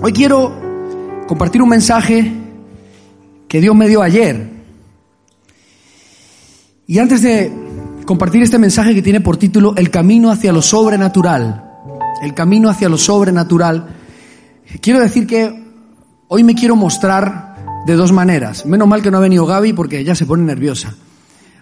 Hoy 0.00 0.12
quiero 0.12 0.52
compartir 1.26 1.60
un 1.60 1.68
mensaje 1.68 2.32
que 3.48 3.60
Dios 3.60 3.74
me 3.74 3.88
dio 3.88 4.00
ayer. 4.00 4.48
Y 6.86 6.98
antes 6.98 7.20
de 7.22 7.52
compartir 8.06 8.42
este 8.42 8.58
mensaje 8.58 8.94
que 8.94 9.02
tiene 9.02 9.20
por 9.20 9.36
título 9.36 9.74
El 9.76 9.90
camino 9.90 10.30
hacia 10.30 10.52
lo 10.52 10.62
sobrenatural, 10.62 11.64
el 12.22 12.32
camino 12.32 12.70
hacia 12.70 12.88
lo 12.88 12.96
sobrenatural, 12.96 13.88
quiero 14.80 15.00
decir 15.00 15.26
que 15.26 15.64
hoy 16.28 16.44
me 16.44 16.54
quiero 16.54 16.76
mostrar 16.76 17.56
de 17.86 17.94
dos 17.94 18.12
maneras. 18.12 18.64
Menos 18.64 18.88
mal 18.88 19.02
que 19.02 19.10
no 19.10 19.18
ha 19.18 19.20
venido 19.20 19.46
Gaby 19.46 19.72
porque 19.72 20.04
ya 20.04 20.14
se 20.14 20.26
pone 20.26 20.44
nerviosa. 20.44 20.94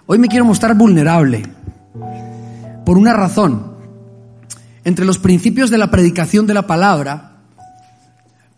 Hoy 0.06 0.18
me 0.18 0.28
quiero 0.28 0.45
mostrar 0.45 0.76
vulnerable. 0.76 1.42
Por 2.86 2.98
una 2.98 3.12
razón. 3.12 3.74
Entre 4.84 5.04
los 5.04 5.18
principios 5.18 5.70
de 5.70 5.76
la 5.76 5.90
predicación 5.90 6.46
de 6.46 6.54
la 6.54 6.68
palabra, 6.68 7.38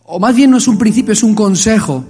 o 0.04 0.20
más 0.20 0.36
bien 0.36 0.50
no 0.50 0.58
es 0.58 0.68
un 0.68 0.76
principio, 0.76 1.14
es 1.14 1.22
un 1.22 1.34
consejo. 1.34 2.04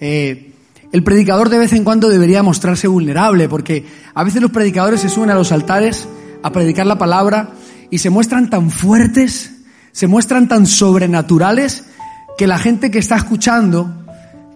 Eh, 0.00 0.54
el 0.90 1.04
predicador 1.04 1.50
de 1.50 1.58
vez 1.58 1.74
en 1.74 1.84
cuando 1.84 2.08
debería 2.08 2.42
mostrarse 2.42 2.88
vulnerable, 2.88 3.46
porque 3.46 3.84
a 4.14 4.24
veces 4.24 4.40
los 4.40 4.50
predicadores 4.50 5.02
se 5.02 5.10
suben 5.10 5.28
a 5.28 5.34
los 5.34 5.52
altares 5.52 6.08
a 6.42 6.50
predicar 6.50 6.86
la 6.86 6.96
palabra 6.96 7.50
y 7.90 7.98
se 7.98 8.08
muestran 8.08 8.48
tan 8.48 8.70
fuertes, 8.70 9.52
se 9.92 10.06
muestran 10.06 10.48
tan 10.48 10.64
sobrenaturales, 10.64 11.84
que 12.38 12.46
la 12.46 12.58
gente 12.58 12.90
que 12.90 13.00
está 13.00 13.16
escuchando, 13.16 14.06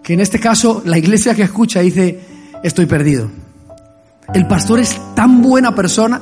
que 0.01 0.13
en 0.13 0.21
este 0.21 0.39
caso 0.39 0.81
la 0.85 0.97
iglesia 0.97 1.35
que 1.35 1.43
escucha 1.43 1.81
dice, 1.81 2.19
estoy 2.63 2.87
perdido. 2.87 3.29
El 4.33 4.47
pastor 4.47 4.79
es 4.79 4.99
tan 5.13 5.43
buena 5.43 5.75
persona, 5.75 6.21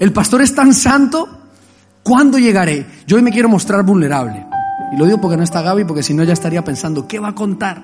el 0.00 0.12
pastor 0.12 0.42
es 0.42 0.54
tan 0.54 0.72
santo, 0.74 1.28
¿cuándo 2.02 2.38
llegaré? 2.38 2.86
Yo 3.06 3.16
hoy 3.16 3.22
me 3.22 3.30
quiero 3.30 3.48
mostrar 3.48 3.82
vulnerable. 3.84 4.46
Y 4.92 4.96
lo 4.96 5.04
digo 5.04 5.20
porque 5.20 5.36
no 5.36 5.42
está 5.42 5.62
Gaby, 5.62 5.84
porque 5.84 6.02
si 6.02 6.14
no 6.14 6.24
ya 6.24 6.32
estaría 6.32 6.64
pensando, 6.64 7.06
¿qué 7.06 7.18
va 7.18 7.28
a 7.28 7.34
contar? 7.34 7.82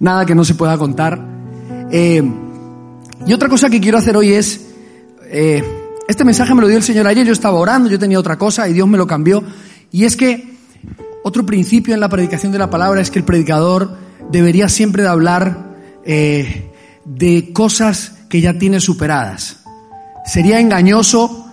Nada 0.00 0.26
que 0.26 0.34
no 0.34 0.44
se 0.44 0.54
pueda 0.54 0.76
contar. 0.76 1.20
Eh, 1.90 2.22
y 3.26 3.32
otra 3.32 3.48
cosa 3.48 3.70
que 3.70 3.80
quiero 3.80 3.98
hacer 3.98 4.16
hoy 4.16 4.32
es, 4.32 4.66
eh, 5.24 5.64
este 6.08 6.24
mensaje 6.24 6.54
me 6.54 6.60
lo 6.60 6.68
dio 6.68 6.76
el 6.76 6.82
Señor 6.82 7.06
ayer, 7.06 7.26
yo 7.26 7.32
estaba 7.32 7.58
orando, 7.58 7.88
yo 7.88 7.98
tenía 7.98 8.18
otra 8.18 8.36
cosa 8.36 8.68
y 8.68 8.72
Dios 8.72 8.86
me 8.88 8.98
lo 8.98 9.06
cambió. 9.06 9.42
Y 9.90 10.04
es 10.04 10.16
que 10.16 10.56
otro 11.22 11.46
principio 11.46 11.94
en 11.94 12.00
la 12.00 12.08
predicación 12.08 12.52
de 12.52 12.58
la 12.58 12.70
palabra 12.70 13.00
es 13.00 13.10
que 13.10 13.18
el 13.18 13.24
predicador 13.24 13.96
debería 14.30 14.68
siempre 14.68 15.02
de 15.02 15.08
hablar 15.08 15.74
eh, 16.04 16.70
de 17.04 17.52
cosas 17.52 18.12
que 18.28 18.40
ya 18.40 18.58
tiene 18.58 18.80
superadas. 18.80 19.65
Sería 20.26 20.60
engañoso 20.60 21.46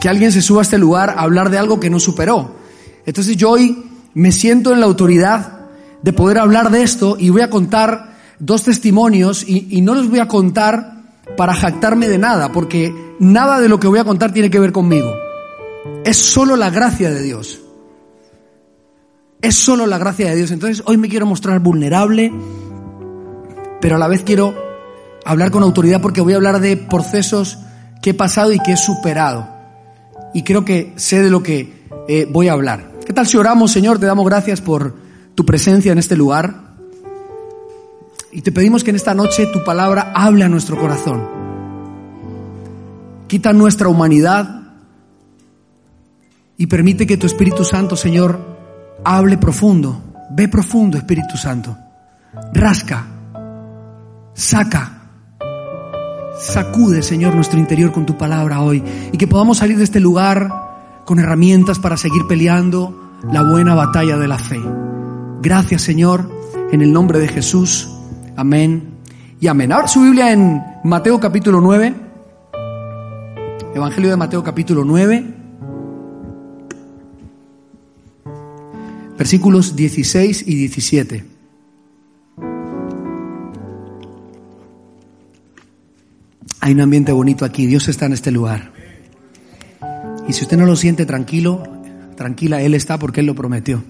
que 0.00 0.08
alguien 0.08 0.32
se 0.32 0.42
suba 0.42 0.60
a 0.60 0.62
este 0.62 0.78
lugar 0.78 1.10
a 1.10 1.22
hablar 1.22 1.50
de 1.50 1.58
algo 1.58 1.80
que 1.80 1.90
no 1.90 2.00
superó. 2.00 2.56
Entonces 3.04 3.36
yo 3.36 3.50
hoy 3.50 3.84
me 4.14 4.32
siento 4.32 4.72
en 4.72 4.80
la 4.80 4.86
autoridad 4.86 5.60
de 6.02 6.12
poder 6.12 6.38
hablar 6.38 6.70
de 6.70 6.82
esto 6.82 7.16
y 7.18 7.30
voy 7.30 7.42
a 7.42 7.50
contar 7.50 8.12
dos 8.38 8.64
testimonios 8.64 9.44
y, 9.46 9.80
no 9.82 9.94
los 9.94 10.08
voy 10.08 10.18
a 10.18 10.28
contar 10.28 11.02
para 11.36 11.54
jactarme 11.54 12.08
de 12.08 12.18
nada, 12.18 12.50
porque 12.52 12.92
nada 13.20 13.60
de 13.60 13.68
lo 13.68 13.78
que 13.78 13.86
voy 13.86 14.00
a 14.00 14.04
contar 14.04 14.32
tiene 14.32 14.50
que 14.50 14.58
ver 14.58 14.72
conmigo. 14.72 15.12
Es 16.04 16.16
solo 16.16 16.56
la 16.56 16.70
gracia 16.70 17.10
de 17.10 17.22
Dios. 17.22 17.60
Es 19.40 19.56
solo 19.56 19.86
la 19.86 19.98
gracia 19.98 20.28
de 20.28 20.36
Dios. 20.36 20.50
Entonces 20.50 20.82
hoy 20.86 20.96
me 20.96 21.08
quiero 21.08 21.26
mostrar 21.26 21.60
vulnerable, 21.60 22.32
pero 23.80 23.96
a 23.96 23.98
la 23.98 24.08
vez 24.08 24.22
quiero 24.24 24.54
hablar 25.24 25.50
con 25.50 25.62
autoridad 25.62 26.00
porque 26.00 26.20
voy 26.20 26.32
a 26.32 26.36
hablar 26.36 26.60
de 26.60 26.76
procesos 26.76 27.58
que 28.02 28.10
he 28.10 28.14
pasado 28.14 28.52
y 28.52 28.58
que 28.58 28.72
he 28.72 28.76
superado. 28.76 29.48
Y 30.34 30.42
creo 30.42 30.64
que 30.64 30.92
sé 30.96 31.22
de 31.22 31.30
lo 31.30 31.42
que 31.42 31.86
eh, 32.08 32.28
voy 32.30 32.48
a 32.48 32.52
hablar. 32.52 32.90
¿Qué 33.06 33.12
tal 33.12 33.26
si 33.26 33.36
oramos, 33.36 33.70
Señor? 33.70 33.98
Te 33.98 34.06
damos 34.06 34.26
gracias 34.26 34.60
por 34.60 34.94
tu 35.34 35.46
presencia 35.46 35.92
en 35.92 35.98
este 35.98 36.16
lugar. 36.16 36.74
Y 38.32 38.42
te 38.42 38.50
pedimos 38.50 38.82
que 38.82 38.90
en 38.90 38.96
esta 38.96 39.14
noche 39.14 39.46
tu 39.46 39.62
palabra 39.64 40.12
hable 40.14 40.44
a 40.44 40.48
nuestro 40.48 40.78
corazón. 40.78 41.22
Quita 43.28 43.52
nuestra 43.52 43.88
humanidad 43.88 44.62
y 46.56 46.66
permite 46.66 47.06
que 47.06 47.16
tu 47.16 47.26
Espíritu 47.26 47.64
Santo, 47.64 47.96
Señor, 47.96 48.38
hable 49.04 49.38
profundo. 49.38 50.02
Ve 50.30 50.48
profundo, 50.48 50.98
Espíritu 50.98 51.36
Santo. 51.36 51.76
Rasca, 52.52 53.06
saca, 54.34 55.01
sacude, 56.42 57.02
Señor, 57.02 57.34
nuestro 57.34 57.58
interior 57.58 57.92
con 57.92 58.04
tu 58.04 58.18
palabra 58.18 58.60
hoy. 58.60 58.82
Y 59.12 59.18
que 59.18 59.26
podamos 59.26 59.58
salir 59.58 59.78
de 59.78 59.84
este 59.84 60.00
lugar 60.00 61.02
con 61.04 61.18
herramientas 61.18 61.78
para 61.78 61.96
seguir 61.96 62.22
peleando 62.28 63.18
la 63.30 63.42
buena 63.42 63.74
batalla 63.74 64.16
de 64.16 64.28
la 64.28 64.38
fe. 64.38 64.60
Gracias, 65.40 65.82
Señor, 65.82 66.28
en 66.72 66.82
el 66.82 66.92
nombre 66.92 67.18
de 67.18 67.28
Jesús. 67.28 67.88
Amén 68.36 68.98
y 69.40 69.46
amén. 69.46 69.72
Ahora 69.72 69.88
su 69.88 70.00
Biblia 70.02 70.32
en 70.32 70.62
Mateo 70.84 71.20
capítulo 71.20 71.60
9. 71.60 71.94
Evangelio 73.74 74.10
de 74.10 74.16
Mateo 74.16 74.42
capítulo 74.42 74.84
9. 74.84 75.24
Versículos 79.16 79.76
16 79.76 80.48
y 80.48 80.54
17. 80.56 81.31
Hay 86.64 86.74
un 86.74 86.80
ambiente 86.80 87.10
bonito 87.10 87.44
aquí, 87.44 87.66
Dios 87.66 87.88
está 87.88 88.06
en 88.06 88.12
este 88.12 88.30
lugar. 88.30 88.70
Y 90.28 90.32
si 90.32 90.44
usted 90.44 90.56
no 90.56 90.64
lo 90.64 90.76
siente 90.76 91.04
tranquilo, 91.04 91.64
tranquila, 92.14 92.62
Él 92.62 92.74
está 92.74 93.00
porque 93.00 93.18
Él 93.18 93.26
lo 93.26 93.34
prometió. 93.34 93.82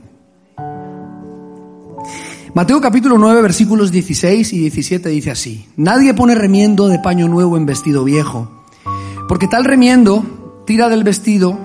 Mateo 2.54 2.80
capítulo 2.80 3.18
9 3.18 3.42
versículos 3.42 3.92
16 3.92 4.54
y 4.54 4.58
17 4.58 5.10
dice 5.10 5.30
así, 5.30 5.66
Nadie 5.76 6.14
pone 6.14 6.34
remiendo 6.34 6.88
de 6.88 6.98
paño 6.98 7.28
nuevo 7.28 7.58
en 7.58 7.66
vestido 7.66 8.04
viejo, 8.04 8.64
porque 9.28 9.48
tal 9.48 9.66
remiendo 9.66 10.64
tira 10.66 10.88
del 10.88 11.04
vestido 11.04 11.58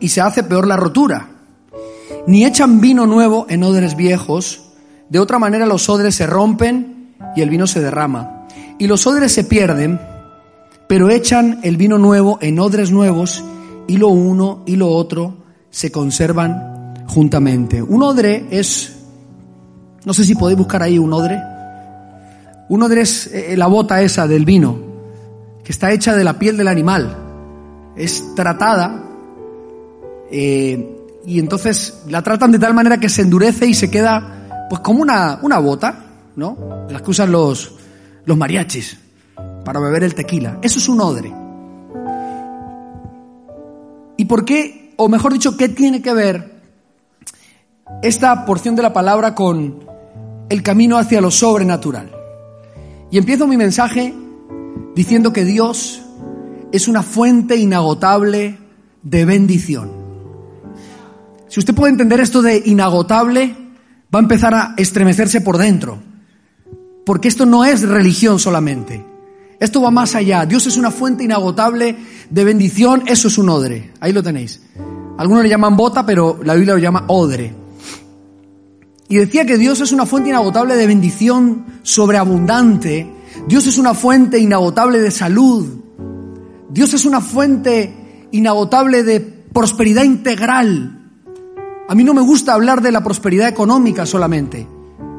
y 0.00 0.08
se 0.08 0.20
hace 0.20 0.42
peor 0.42 0.66
la 0.66 0.76
rotura. 0.76 1.28
Ni 2.26 2.44
echan 2.44 2.80
vino 2.80 3.06
nuevo 3.06 3.46
en 3.48 3.62
odres 3.62 3.94
viejos, 3.94 4.72
de 5.08 5.20
otra 5.20 5.38
manera 5.38 5.66
los 5.66 5.88
odres 5.88 6.16
se 6.16 6.26
rompen 6.26 7.14
y 7.36 7.42
el 7.42 7.48
vino 7.48 7.68
se 7.68 7.80
derrama. 7.80 8.33
Y 8.78 8.86
los 8.86 9.06
odres 9.06 9.32
se 9.32 9.44
pierden, 9.44 10.00
pero 10.88 11.10
echan 11.10 11.60
el 11.62 11.76
vino 11.76 11.98
nuevo 11.98 12.38
en 12.40 12.58
odres 12.58 12.90
nuevos 12.90 13.44
y 13.86 13.96
lo 13.96 14.08
uno 14.08 14.62
y 14.66 14.76
lo 14.76 14.88
otro 14.88 15.36
se 15.70 15.90
conservan 15.90 17.04
juntamente. 17.06 17.82
Un 17.82 18.02
odre 18.02 18.46
es, 18.50 18.96
no 20.04 20.14
sé 20.14 20.24
si 20.24 20.34
podéis 20.34 20.58
buscar 20.58 20.82
ahí 20.82 20.98
un 20.98 21.12
odre. 21.12 21.40
Un 22.68 22.82
odre 22.82 23.02
es 23.02 23.26
eh, 23.26 23.56
la 23.56 23.66
bota 23.66 24.02
esa 24.02 24.26
del 24.26 24.44
vino, 24.44 24.78
que 25.62 25.72
está 25.72 25.92
hecha 25.92 26.16
de 26.16 26.24
la 26.24 26.38
piel 26.38 26.56
del 26.56 26.68
animal. 26.68 27.16
Es 27.96 28.34
tratada 28.34 29.04
eh, 30.30 30.96
y 31.26 31.38
entonces 31.38 32.02
la 32.08 32.22
tratan 32.22 32.52
de 32.52 32.58
tal 32.58 32.74
manera 32.74 32.98
que 32.98 33.08
se 33.08 33.22
endurece 33.22 33.66
y 33.66 33.74
se 33.74 33.90
queda 33.90 34.66
pues 34.68 34.80
como 34.80 35.02
una, 35.02 35.38
una 35.42 35.58
bota, 35.58 36.04
¿no? 36.36 36.86
Las 36.90 37.02
que 37.02 37.10
usan 37.10 37.30
los, 37.30 37.72
los 38.26 38.36
mariachis 38.36 38.98
para 39.64 39.80
beber 39.80 40.04
el 40.04 40.14
tequila. 40.14 40.58
Eso 40.62 40.78
es 40.78 40.88
un 40.88 41.00
odre. 41.00 41.32
¿Y 44.16 44.24
por 44.26 44.44
qué, 44.44 44.94
o 44.96 45.08
mejor 45.08 45.32
dicho, 45.32 45.56
qué 45.56 45.68
tiene 45.68 46.00
que 46.00 46.12
ver 46.12 46.60
esta 48.02 48.44
porción 48.46 48.76
de 48.76 48.82
la 48.82 48.92
palabra 48.92 49.34
con 49.34 49.80
el 50.48 50.62
camino 50.62 50.98
hacia 50.98 51.20
lo 51.20 51.30
sobrenatural? 51.30 52.12
Y 53.10 53.18
empiezo 53.18 53.46
mi 53.46 53.56
mensaje 53.56 54.14
diciendo 54.94 55.32
que 55.32 55.44
Dios 55.44 56.02
es 56.72 56.88
una 56.88 57.02
fuente 57.02 57.56
inagotable 57.56 58.58
de 59.02 59.24
bendición. 59.24 59.90
Si 61.48 61.60
usted 61.60 61.74
puede 61.74 61.92
entender 61.92 62.20
esto 62.20 62.42
de 62.42 62.62
inagotable, 62.64 63.54
va 64.12 64.18
a 64.18 64.22
empezar 64.22 64.54
a 64.54 64.74
estremecerse 64.76 65.40
por 65.40 65.58
dentro. 65.58 66.13
Porque 67.04 67.28
esto 67.28 67.46
no 67.46 67.64
es 67.64 67.82
religión 67.82 68.38
solamente. 68.38 69.04
Esto 69.60 69.80
va 69.80 69.90
más 69.90 70.14
allá. 70.14 70.46
Dios 70.46 70.66
es 70.66 70.76
una 70.76 70.90
fuente 70.90 71.24
inagotable 71.24 71.96
de 72.30 72.44
bendición. 72.44 73.04
Eso 73.06 73.28
es 73.28 73.38
un 73.38 73.48
odre. 73.48 73.92
Ahí 74.00 74.12
lo 74.12 74.22
tenéis. 74.22 74.60
Algunos 75.16 75.42
le 75.42 75.48
llaman 75.48 75.76
bota, 75.76 76.04
pero 76.04 76.40
la 76.42 76.54
Biblia 76.54 76.74
lo 76.74 76.80
llama 76.80 77.04
odre. 77.08 77.54
Y 79.08 79.16
decía 79.16 79.44
que 79.44 79.58
Dios 79.58 79.80
es 79.80 79.92
una 79.92 80.06
fuente 80.06 80.30
inagotable 80.30 80.76
de 80.76 80.86
bendición 80.86 81.66
sobreabundante. 81.82 83.10
Dios 83.46 83.66
es 83.66 83.78
una 83.78 83.94
fuente 83.94 84.38
inagotable 84.38 85.00
de 85.00 85.10
salud. 85.10 85.66
Dios 86.70 86.94
es 86.94 87.04
una 87.04 87.20
fuente 87.20 88.28
inagotable 88.32 89.02
de 89.02 89.20
prosperidad 89.20 90.04
integral. 90.04 91.00
A 91.88 91.94
mí 91.94 92.02
no 92.02 92.14
me 92.14 92.22
gusta 92.22 92.54
hablar 92.54 92.80
de 92.80 92.90
la 92.90 93.04
prosperidad 93.04 93.48
económica 93.48 94.06
solamente, 94.06 94.66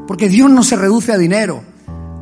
porque 0.07 0.27
Dios 0.27 0.49
no 0.49 0.63
se 0.63 0.75
reduce 0.75 1.13
a 1.13 1.17
dinero. 1.17 1.63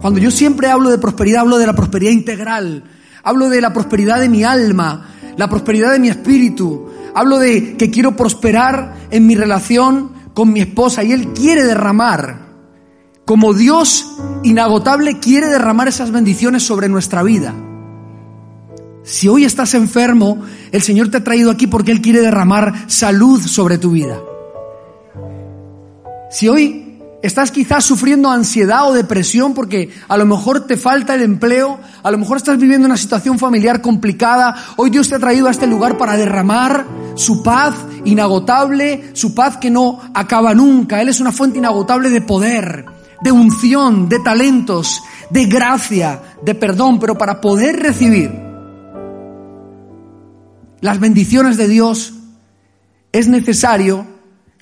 Cuando 0.03 0.19
yo 0.19 0.31
siempre 0.31 0.67
hablo 0.67 0.89
de 0.89 0.97
prosperidad, 0.97 1.43
hablo 1.43 1.57
de 1.57 1.65
la 1.65 1.77
prosperidad 1.77 2.11
integral, 2.11 2.83
hablo 3.23 3.47
de 3.47 3.61
la 3.61 3.71
prosperidad 3.71 4.19
de 4.19 4.27
mi 4.27 4.43
alma, 4.43 5.07
la 5.37 5.47
prosperidad 5.47 5.93
de 5.93 5.99
mi 5.99 6.09
espíritu, 6.09 6.89
hablo 7.15 7.39
de 7.39 7.77
que 7.77 7.89
quiero 7.89 8.13
prosperar 8.13 8.95
en 9.11 9.25
mi 9.25 9.35
relación 9.35 10.11
con 10.33 10.51
mi 10.51 10.59
esposa 10.59 11.05
y 11.05 11.13
Él 11.13 11.29
quiere 11.29 11.63
derramar, 11.63 12.49
como 13.23 13.53
Dios 13.53 14.17
inagotable 14.43 15.19
quiere 15.19 15.47
derramar 15.47 15.87
esas 15.87 16.11
bendiciones 16.11 16.63
sobre 16.63 16.89
nuestra 16.89 17.23
vida. 17.23 17.53
Si 19.03 19.29
hoy 19.29 19.45
estás 19.45 19.73
enfermo, 19.73 20.41
el 20.73 20.81
Señor 20.81 21.11
te 21.11 21.19
ha 21.19 21.23
traído 21.23 21.49
aquí 21.49 21.67
porque 21.67 21.93
Él 21.93 22.01
quiere 22.01 22.19
derramar 22.19 22.73
salud 22.87 23.39
sobre 23.39 23.77
tu 23.77 23.91
vida. 23.91 24.19
Si 26.29 26.49
hoy 26.49 26.82
Estás 27.23 27.51
quizás 27.51 27.85
sufriendo 27.85 28.29
ansiedad 28.29 28.85
o 28.85 28.91
depresión 28.91 29.53
porque 29.53 29.89
a 30.09 30.17
lo 30.17 30.25
mejor 30.25 30.67
te 30.67 30.75
falta 30.75 31.15
el 31.15 31.21
empleo, 31.21 31.79
a 32.03 32.11
lo 32.11 32.17
mejor 32.17 32.35
estás 32.35 32.57
viviendo 32.57 32.85
una 32.85 32.97
situación 32.97 33.39
familiar 33.39 33.79
complicada. 33.79 34.53
Hoy 34.75 34.89
Dios 34.89 35.07
te 35.07 35.15
ha 35.15 35.19
traído 35.19 35.47
a 35.47 35.51
este 35.51 35.65
lugar 35.65 35.97
para 35.97 36.17
derramar 36.17 36.85
su 37.15 37.41
paz 37.41 37.75
inagotable, 38.03 39.11
su 39.13 39.33
paz 39.33 39.55
que 39.55 39.71
no 39.71 40.01
acaba 40.13 40.53
nunca. 40.53 41.01
Él 41.01 41.07
es 41.07 41.21
una 41.21 41.31
fuente 41.31 41.59
inagotable 41.59 42.09
de 42.09 42.19
poder, 42.19 42.85
de 43.21 43.31
unción, 43.31 44.09
de 44.09 44.19
talentos, 44.19 45.01
de 45.29 45.45
gracia, 45.45 46.21
de 46.43 46.55
perdón, 46.55 46.99
pero 46.99 47.17
para 47.17 47.39
poder 47.39 47.79
recibir 47.79 48.33
las 50.81 50.99
bendiciones 50.99 51.55
de 51.55 51.69
Dios 51.69 52.15
es 53.13 53.29
necesario 53.29 54.05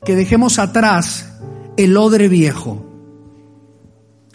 que 0.05 0.15
dejemos 0.15 0.59
atrás 0.59 1.25
el 1.77 1.97
odre 1.97 2.27
viejo. 2.27 2.85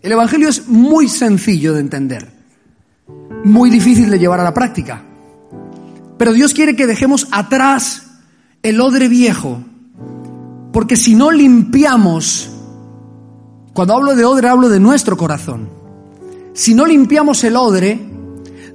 El 0.02 0.12
Evangelio 0.12 0.48
es 0.48 0.68
muy 0.68 1.08
sencillo 1.08 1.74
de 1.74 1.80
entender, 1.80 2.32
muy 3.44 3.70
difícil 3.70 4.10
de 4.10 4.18
llevar 4.18 4.40
a 4.40 4.44
la 4.44 4.54
práctica. 4.54 5.02
Pero 6.18 6.32
Dios 6.32 6.54
quiere 6.54 6.76
que 6.76 6.86
dejemos 6.86 7.28
atrás 7.30 8.06
el 8.62 8.80
odre 8.80 9.08
viejo, 9.08 9.62
porque 10.72 10.96
si 10.96 11.14
no 11.14 11.30
limpiamos, 11.30 12.50
cuando 13.72 13.94
hablo 13.94 14.14
de 14.14 14.24
odre 14.24 14.48
hablo 14.48 14.68
de 14.68 14.80
nuestro 14.80 15.16
corazón, 15.16 15.68
si 16.54 16.74
no 16.74 16.86
limpiamos 16.86 17.44
el 17.44 17.56
odre, 17.56 18.00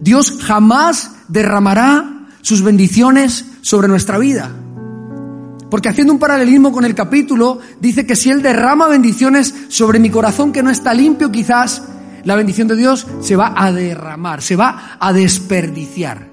Dios 0.02 0.38
jamás 0.42 1.12
derramará 1.28 2.28
sus 2.42 2.62
bendiciones 2.62 3.46
sobre 3.62 3.88
nuestra 3.88 4.18
vida. 4.18 4.52
Porque 5.72 5.88
haciendo 5.88 6.12
un 6.12 6.20
paralelismo 6.20 6.74
con 6.74 6.84
el 6.84 6.94
capítulo, 6.94 7.60
dice 7.80 8.06
que 8.06 8.18
si 8.18 8.30
Él 8.30 8.42
derrama 8.42 8.90
bendiciones 8.90 9.56
sobre 9.70 10.00
mi 10.00 10.10
corazón 10.10 10.52
que 10.52 10.62
no 10.62 10.70
está 10.70 10.94
limpio, 10.94 11.32
quizás 11.32 11.84
la 12.26 12.36
bendición 12.36 12.68
de 12.68 12.76
Dios 12.76 13.08
se 13.22 13.38
va 13.38 13.54
a 13.56 13.72
derramar, 13.72 14.42
se 14.42 14.58
va 14.58 14.98
a 15.00 15.14
desperdiciar. 15.14 16.28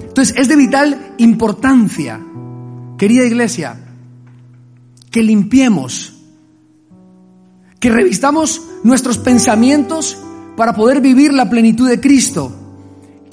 Entonces 0.00 0.32
es 0.38 0.46
de 0.46 0.54
vital 0.54 1.14
importancia, 1.18 2.20
querida 2.96 3.24
iglesia, 3.24 3.76
que 5.10 5.24
limpiemos, 5.24 6.12
que 7.80 7.90
revistamos 7.90 8.62
nuestros 8.84 9.18
pensamientos 9.18 10.18
para 10.56 10.76
poder 10.76 11.00
vivir 11.00 11.34
la 11.34 11.50
plenitud 11.50 11.88
de 11.88 12.00
Cristo 12.00 12.63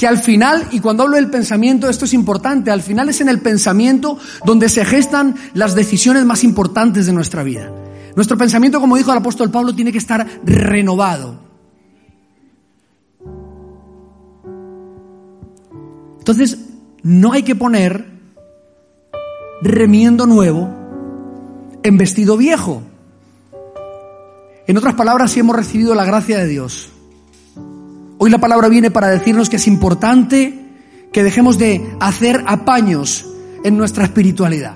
que 0.01 0.07
al 0.07 0.18
final, 0.18 0.68
y 0.71 0.80
cuando 0.80 1.03
hablo 1.03 1.18
del 1.18 1.30
pensamiento, 1.30 1.88
esto 1.88 2.06
es 2.06 2.15
importante, 2.15 2.71
al 2.71 2.81
final 2.81 3.09
es 3.09 3.21
en 3.21 3.30
el 3.30 3.39
pensamiento 3.39 4.18
donde 4.44 4.68
se 4.68 4.83
gestan 4.83 5.36
las 5.53 5.75
decisiones 5.75 6.25
más 6.25 6.44
importantes 6.44 7.06
de 7.06 7.13
nuestra 7.13 7.44
vida. 7.44 7.71
Nuestro 8.15 8.36
pensamiento, 8.36 8.81
como 8.81 8.98
dijo 8.98 9.12
el 9.12 9.19
apóstol 9.19 9.51
Pablo, 9.51 9.75
tiene 9.75 9.92
que 9.92 10.00
estar 10.00 10.25
renovado. 10.44 11.39
Entonces, 16.18 16.57
no 17.03 17.33
hay 17.33 17.44
que 17.44 17.53
poner 17.53 18.03
remiendo 19.62 20.25
nuevo 20.25 20.68
en 21.83 21.98
vestido 22.00 22.38
viejo. 22.38 22.81
En 24.65 24.77
otras 24.77 24.95
palabras, 24.95 25.30
si 25.30 25.42
hemos 25.42 25.56
recibido 25.56 25.94
la 25.94 26.06
gracia 26.06 26.39
de 26.39 26.48
Dios, 26.48 26.89
Hoy 28.23 28.29
la 28.29 28.38
palabra 28.38 28.69
viene 28.69 28.91
para 28.91 29.07
decirnos 29.07 29.50
que 29.50 29.56
es 29.56 29.65
importante 29.65 30.63
que 31.12 31.23
dejemos 31.23 31.57
de 31.57 31.83
hacer 32.00 32.44
apaños 32.45 33.25
en 33.63 33.75
nuestra 33.77 34.03
espiritualidad. 34.03 34.75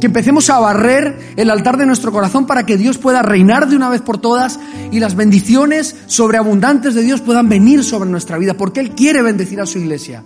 Que 0.00 0.06
empecemos 0.06 0.48
a 0.50 0.60
barrer 0.60 1.34
el 1.34 1.50
altar 1.50 1.76
de 1.76 1.84
nuestro 1.84 2.12
corazón 2.12 2.46
para 2.46 2.64
que 2.64 2.76
Dios 2.76 2.98
pueda 2.98 3.22
reinar 3.22 3.68
de 3.68 3.74
una 3.74 3.88
vez 3.88 4.02
por 4.02 4.18
todas 4.18 4.60
y 4.92 5.00
las 5.00 5.16
bendiciones 5.16 5.96
sobreabundantes 6.06 6.94
de 6.94 7.02
Dios 7.02 7.22
puedan 7.22 7.48
venir 7.48 7.82
sobre 7.82 8.08
nuestra 8.08 8.38
vida, 8.38 8.54
porque 8.54 8.78
Él 8.78 8.90
quiere 8.90 9.22
bendecir 9.22 9.60
a 9.60 9.66
su 9.66 9.80
iglesia. 9.80 10.22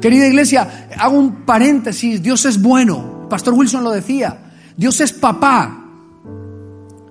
Querida 0.00 0.28
iglesia, 0.28 0.86
hago 0.96 1.18
un 1.18 1.44
paréntesis, 1.44 2.22
Dios 2.22 2.44
es 2.44 2.62
bueno, 2.62 3.26
Pastor 3.28 3.54
Wilson 3.54 3.82
lo 3.82 3.90
decía, 3.90 4.52
Dios 4.76 5.00
es 5.00 5.12
papá, 5.12 5.88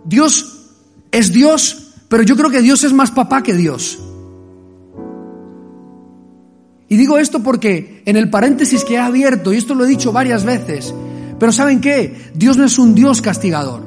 Dios 0.06 0.70
es 1.12 1.34
Dios 1.34 1.83
pero 2.14 2.22
yo 2.22 2.38
creo 2.38 2.52
que 2.52 2.62
Dios 2.62 2.84
es 2.84 2.94
más 2.94 3.10
papá 3.10 3.42
que 3.42 3.56
Dios. 3.56 3.98
Y 6.88 6.96
digo 6.96 7.18
esto 7.18 7.42
porque 7.42 8.04
en 8.06 8.18
el 8.18 8.30
paréntesis 8.30 8.84
que 8.84 8.94
he 8.94 9.00
abierto, 9.00 9.52
y 9.52 9.58
esto 9.58 9.74
lo 9.74 9.84
he 9.84 9.88
dicho 9.88 10.12
varias 10.12 10.46
veces, 10.46 10.94
pero 11.40 11.52
¿saben 11.52 11.82
qué? 11.82 12.30
Dios 12.36 12.56
no 12.56 12.66
es 12.66 12.78
un 12.78 12.94
Dios 12.94 13.20
castigador. 13.20 13.82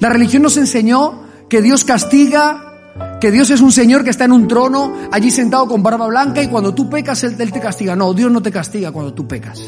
La 0.00 0.10
religión 0.10 0.42
nos 0.42 0.58
enseñó 0.58 1.22
que 1.48 1.62
Dios 1.62 1.82
castiga, 1.82 3.16
que 3.22 3.30
Dios 3.30 3.48
es 3.48 3.62
un 3.62 3.72
Señor 3.72 4.04
que 4.04 4.10
está 4.10 4.26
en 4.26 4.32
un 4.32 4.46
trono, 4.46 4.92
allí 5.12 5.30
sentado 5.30 5.66
con 5.66 5.82
barba 5.82 6.06
blanca, 6.08 6.42
y 6.42 6.48
cuando 6.48 6.74
tú 6.74 6.90
pecas, 6.90 7.24
Él, 7.24 7.38
te 7.38 7.58
castiga. 7.58 7.96
No, 7.96 8.12
Dios 8.12 8.30
no 8.30 8.42
te 8.42 8.52
castiga 8.52 8.92
cuando 8.92 9.14
tú 9.14 9.26
pecas. 9.26 9.62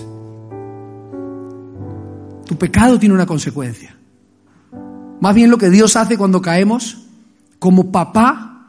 Tu 2.45 2.55
pecado 2.59 2.99
tiene 2.99 3.15
una 3.15 3.25
consecuencia. 3.25 3.96
Más 5.21 5.35
bien 5.35 5.51
lo 5.51 5.59
que 5.59 5.71
Dios 5.71 5.97
hace 5.97 6.19
cuando 6.19 6.43
caemos, 6.43 6.99
como 7.59 7.91
papá, 7.91 8.69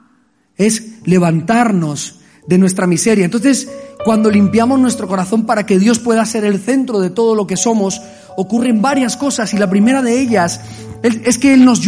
es 0.56 1.00
levantarnos 1.06 2.20
de 2.48 2.58
nuestra 2.58 2.88
miseria. 2.88 3.25
Entonces, 3.25 3.70
cuando 4.04 4.32
limpiamos 4.32 4.80
nuestro 4.80 5.08
corazón 5.08 5.46
para 5.46 5.66
que 5.66 5.80
Dios 5.80 6.00
pueda 6.00 6.25
ser 6.25 6.46
el 6.46 6.60
centro 6.60 7.00
de 7.00 7.10
todo 7.10 7.36
lo 7.36 7.46
que 7.46 7.58
somos, 7.58 8.01
ocurren 8.38 8.82
varias 8.82 9.18
cosas 9.18 9.54
y 9.54 9.58
la 9.58 9.70
primera 9.70 10.01
de 10.01 10.20
ellas 10.20 10.62
es 11.04 11.38
que 11.38 11.54
Él 11.54 11.66
nos, 11.66 11.82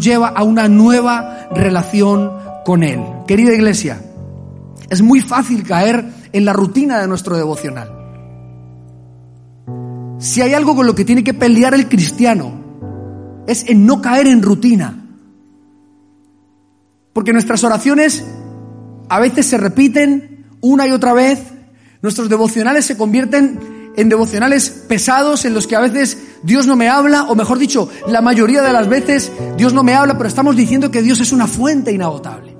lleva 0.00 0.28
a 0.28 0.42
una 0.42 0.68
nueva 0.68 1.48
relación 1.52 2.32
con 2.64 2.82
Él. 2.82 3.00
Querida 3.26 3.54
iglesia, 3.54 4.02
es 4.88 5.02
muy 5.02 5.20
fácil 5.20 5.62
caer 5.62 6.04
en 6.32 6.44
la 6.44 6.52
rutina 6.52 7.00
de 7.00 7.08
nuestro 7.08 7.36
devocional. 7.36 7.96
Si 10.18 10.42
hay 10.42 10.52
algo 10.52 10.76
con 10.76 10.86
lo 10.86 10.94
que 10.94 11.04
tiene 11.04 11.24
que 11.24 11.32
pelear 11.32 11.72
el 11.74 11.88
cristiano, 11.88 12.59
es 13.46 13.68
en 13.68 13.86
no 13.86 14.00
caer 14.00 14.26
en 14.26 14.42
rutina. 14.42 15.06
Porque 17.12 17.32
nuestras 17.32 17.64
oraciones 17.64 18.24
a 19.08 19.18
veces 19.18 19.46
se 19.46 19.58
repiten 19.58 20.46
una 20.60 20.86
y 20.86 20.92
otra 20.92 21.12
vez, 21.12 21.40
nuestros 22.02 22.28
devocionales 22.28 22.86
se 22.86 22.96
convierten 22.96 23.92
en 23.96 24.08
devocionales 24.08 24.70
pesados 24.88 25.44
en 25.44 25.52
los 25.52 25.66
que 25.66 25.74
a 25.74 25.80
veces 25.80 26.16
Dios 26.42 26.66
no 26.66 26.76
me 26.76 26.88
habla, 26.88 27.24
o 27.24 27.34
mejor 27.34 27.58
dicho, 27.58 27.88
la 28.06 28.20
mayoría 28.20 28.62
de 28.62 28.72
las 28.72 28.88
veces 28.88 29.32
Dios 29.56 29.74
no 29.74 29.82
me 29.82 29.94
habla, 29.94 30.16
pero 30.16 30.28
estamos 30.28 30.56
diciendo 30.56 30.90
que 30.90 31.02
Dios 31.02 31.20
es 31.20 31.32
una 31.32 31.46
fuente 31.46 31.92
inagotable. 31.92 32.56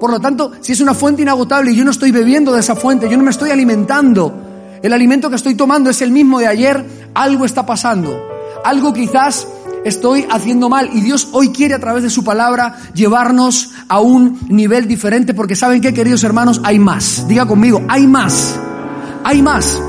Por 0.00 0.10
lo 0.10 0.20
tanto, 0.20 0.52
si 0.60 0.72
es 0.72 0.80
una 0.80 0.92
fuente 0.92 1.22
inagotable 1.22 1.70
y 1.70 1.76
yo 1.76 1.84
no 1.84 1.90
estoy 1.90 2.10
bebiendo 2.10 2.52
de 2.52 2.60
esa 2.60 2.76
fuente, 2.76 3.08
yo 3.08 3.16
no 3.16 3.22
me 3.22 3.30
estoy 3.30 3.50
alimentando, 3.50 4.34
el 4.82 4.92
alimento 4.92 5.30
que 5.30 5.36
estoy 5.36 5.54
tomando 5.54 5.88
es 5.88 6.02
el 6.02 6.10
mismo 6.10 6.40
de 6.40 6.48
ayer, 6.48 6.84
algo 7.14 7.46
está 7.46 7.64
pasando 7.64 8.35
algo 8.64 8.92
quizás 8.92 9.46
estoy 9.84 10.26
haciendo 10.30 10.68
mal 10.68 10.90
y 10.92 11.00
Dios 11.00 11.28
hoy 11.32 11.50
quiere 11.50 11.74
a 11.74 11.78
través 11.78 12.02
de 12.02 12.10
su 12.10 12.24
palabra 12.24 12.76
llevarnos 12.92 13.70
a 13.88 14.00
un 14.00 14.38
nivel 14.48 14.88
diferente 14.88 15.32
porque 15.32 15.54
saben 15.54 15.80
que 15.80 15.94
queridos 15.94 16.24
hermanos 16.24 16.60
hay 16.64 16.78
más. 16.78 17.26
Diga 17.28 17.46
conmigo, 17.46 17.82
hay 17.88 18.06
más. 18.06 18.58
Hay 19.22 19.42
más. 19.42 19.80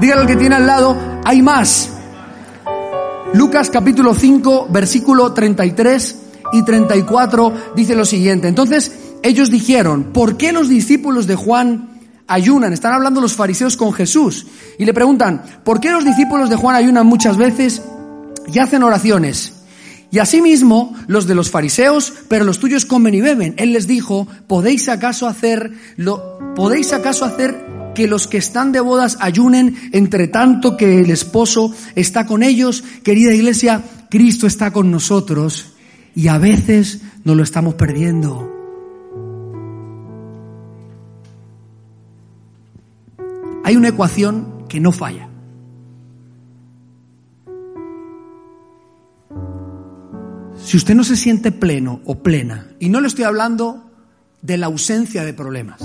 Dígale 0.00 0.22
al 0.22 0.26
que 0.26 0.36
tiene 0.36 0.56
al 0.56 0.66
lado, 0.66 0.96
hay 1.24 1.40
más. 1.40 1.90
Lucas 3.32 3.70
capítulo 3.70 4.14
5 4.14 4.68
versículo 4.70 5.32
33 5.32 6.16
y 6.52 6.62
34 6.62 7.52
dice 7.74 7.94
lo 7.94 8.04
siguiente. 8.04 8.48
Entonces 8.48 8.92
ellos 9.22 9.50
dijeron, 9.50 10.12
¿por 10.12 10.36
qué 10.36 10.52
los 10.52 10.68
discípulos 10.68 11.26
de 11.26 11.34
Juan 11.34 11.88
ayunan? 12.26 12.72
Están 12.72 12.92
hablando 12.92 13.20
los 13.20 13.34
fariseos 13.34 13.76
con 13.76 13.92
Jesús 13.92 14.46
y 14.78 14.84
le 14.84 14.94
preguntan, 14.94 15.42
¿por 15.64 15.80
qué 15.80 15.90
los 15.90 16.04
discípulos 16.04 16.50
de 16.50 16.56
Juan 16.56 16.76
ayunan 16.76 17.06
muchas 17.06 17.36
veces 17.36 17.82
y 18.52 18.58
hacen 18.58 18.82
oraciones? 18.82 19.52
Y 20.10 20.18
asimismo 20.18 20.94
los 21.08 21.26
de 21.26 21.34
los 21.34 21.50
fariseos, 21.50 22.12
pero 22.28 22.44
los 22.44 22.58
tuyos 22.58 22.86
comen 22.86 23.14
y 23.14 23.20
beben. 23.20 23.54
Él 23.58 23.72
les 23.72 23.86
dijo, 23.86 24.28
¿podéis 24.46 24.88
acaso 24.88 25.26
hacer 25.26 25.72
lo, 25.96 26.38
podéis 26.54 26.92
acaso 26.92 27.24
hacer 27.24 27.66
que 27.94 28.06
los 28.06 28.26
que 28.26 28.38
están 28.38 28.72
de 28.72 28.80
bodas 28.80 29.18
ayunen 29.20 29.76
entre 29.92 30.28
tanto 30.28 30.76
que 30.76 31.00
el 31.00 31.10
esposo 31.10 31.74
está 31.96 32.26
con 32.26 32.42
ellos? 32.42 32.84
Querida 33.02 33.34
iglesia, 33.34 33.82
Cristo 34.08 34.46
está 34.46 34.72
con 34.72 34.90
nosotros 34.90 35.74
y 36.14 36.28
a 36.28 36.38
veces 36.38 37.00
nos 37.24 37.36
lo 37.36 37.42
estamos 37.42 37.74
perdiendo. 37.74 38.52
Hay 43.64 43.76
una 43.76 43.88
ecuación 43.88 44.64
que 44.68 44.78
no 44.78 44.92
falla. 44.92 45.28
Si 50.66 50.76
usted 50.76 50.96
no 50.96 51.04
se 51.04 51.14
siente 51.14 51.52
pleno 51.52 52.00
o 52.04 52.24
plena, 52.24 52.66
y 52.80 52.88
no 52.88 53.00
le 53.00 53.06
estoy 53.06 53.22
hablando 53.22 53.88
de 54.42 54.56
la 54.56 54.66
ausencia 54.66 55.24
de 55.24 55.32
problemas, 55.32 55.80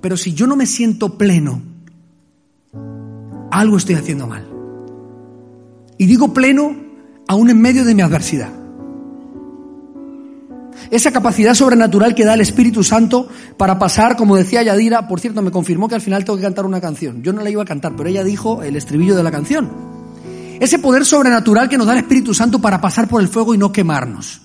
pero 0.00 0.16
si 0.16 0.34
yo 0.34 0.48
no 0.48 0.56
me 0.56 0.66
siento 0.66 1.16
pleno, 1.16 1.62
algo 3.52 3.76
estoy 3.76 3.94
haciendo 3.94 4.26
mal. 4.26 4.48
Y 5.96 6.06
digo 6.06 6.34
pleno 6.34 6.74
aún 7.28 7.50
en 7.50 7.60
medio 7.60 7.84
de 7.84 7.94
mi 7.94 8.02
adversidad. 8.02 8.50
Esa 10.90 11.12
capacidad 11.12 11.54
sobrenatural 11.54 12.16
que 12.16 12.24
da 12.24 12.34
el 12.34 12.40
Espíritu 12.40 12.82
Santo 12.82 13.28
para 13.56 13.78
pasar, 13.78 14.16
como 14.16 14.34
decía 14.34 14.64
Yadira, 14.64 15.06
por 15.06 15.20
cierto, 15.20 15.40
me 15.40 15.52
confirmó 15.52 15.86
que 15.86 15.94
al 15.94 16.00
final 16.00 16.24
tengo 16.24 16.36
que 16.36 16.42
cantar 16.42 16.66
una 16.66 16.80
canción. 16.80 17.22
Yo 17.22 17.32
no 17.32 17.42
la 17.42 17.50
iba 17.50 17.62
a 17.62 17.66
cantar, 17.66 17.94
pero 17.94 18.08
ella 18.08 18.24
dijo 18.24 18.64
el 18.64 18.74
estribillo 18.74 19.14
de 19.14 19.22
la 19.22 19.30
canción. 19.30 19.91
Ese 20.62 20.78
poder 20.78 21.04
sobrenatural 21.04 21.68
que 21.68 21.76
nos 21.76 21.88
da 21.88 21.94
el 21.94 21.98
Espíritu 21.98 22.32
Santo 22.32 22.60
para 22.60 22.80
pasar 22.80 23.08
por 23.08 23.20
el 23.20 23.26
fuego 23.26 23.52
y 23.52 23.58
no 23.58 23.72
quemarnos. 23.72 24.42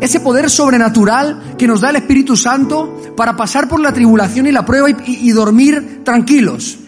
Ese 0.00 0.20
poder 0.20 0.48
sobrenatural 0.48 1.56
que 1.58 1.66
nos 1.66 1.80
da 1.80 1.90
el 1.90 1.96
Espíritu 1.96 2.36
Santo 2.36 2.96
para 3.16 3.36
pasar 3.36 3.68
por 3.68 3.80
la 3.80 3.92
tribulación 3.92 4.46
y 4.46 4.52
la 4.52 4.64
prueba 4.64 4.88
y, 4.88 5.30
dormir 5.32 6.02
tranquilos. 6.04 6.78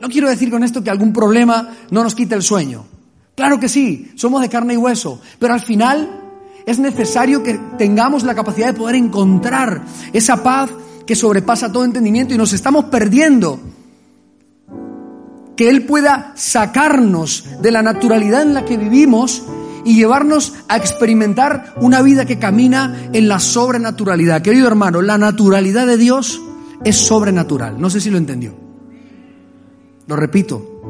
No 0.00 0.08
quiero 0.08 0.28
decir 0.28 0.48
con 0.48 0.62
esto 0.62 0.80
que 0.84 0.90
algún 0.90 1.12
problema 1.12 1.70
no 1.90 2.04
nos 2.04 2.14
quite 2.14 2.36
el 2.36 2.42
sueño. 2.44 2.86
Claro 3.34 3.58
que 3.58 3.68
sí, 3.68 4.12
somos 4.14 4.42
de 4.42 4.48
carne 4.48 4.74
y 4.74 4.76
hueso, 4.76 5.20
pero 5.40 5.54
al 5.54 5.60
final 5.60 6.20
es 6.66 6.78
necesario 6.78 7.42
que 7.42 7.58
tengamos 7.78 8.22
la 8.22 8.36
capacidad 8.36 8.68
de 8.68 8.78
poder 8.78 8.94
encontrar 8.94 9.82
esa 10.12 10.40
paz 10.40 10.70
que 11.04 11.16
sobrepasa 11.16 11.72
todo 11.72 11.84
entendimiento 11.84 12.32
y 12.32 12.38
nos 12.38 12.52
estamos 12.52 12.84
perdiendo. 12.84 13.58
Que 15.60 15.68
Él 15.68 15.84
pueda 15.84 16.32
sacarnos 16.36 17.44
de 17.60 17.70
la 17.70 17.82
naturalidad 17.82 18.40
en 18.40 18.54
la 18.54 18.64
que 18.64 18.78
vivimos 18.78 19.42
y 19.84 19.94
llevarnos 19.94 20.54
a 20.68 20.78
experimentar 20.78 21.74
una 21.82 22.00
vida 22.00 22.24
que 22.24 22.38
camina 22.38 23.10
en 23.12 23.28
la 23.28 23.38
sobrenaturalidad. 23.38 24.40
Querido 24.40 24.66
hermano, 24.66 25.02
la 25.02 25.18
naturalidad 25.18 25.86
de 25.86 25.98
Dios 25.98 26.40
es 26.82 26.96
sobrenatural. 26.96 27.78
No 27.78 27.90
sé 27.90 28.00
si 28.00 28.08
lo 28.08 28.16
entendió. 28.16 28.54
Lo 30.06 30.16
repito. 30.16 30.80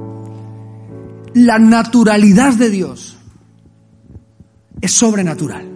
La 1.35 1.59
naturalidad 1.59 2.55
de 2.55 2.71
Dios 2.71 3.19
es 4.81 4.93
sobrenatural. 4.93 5.69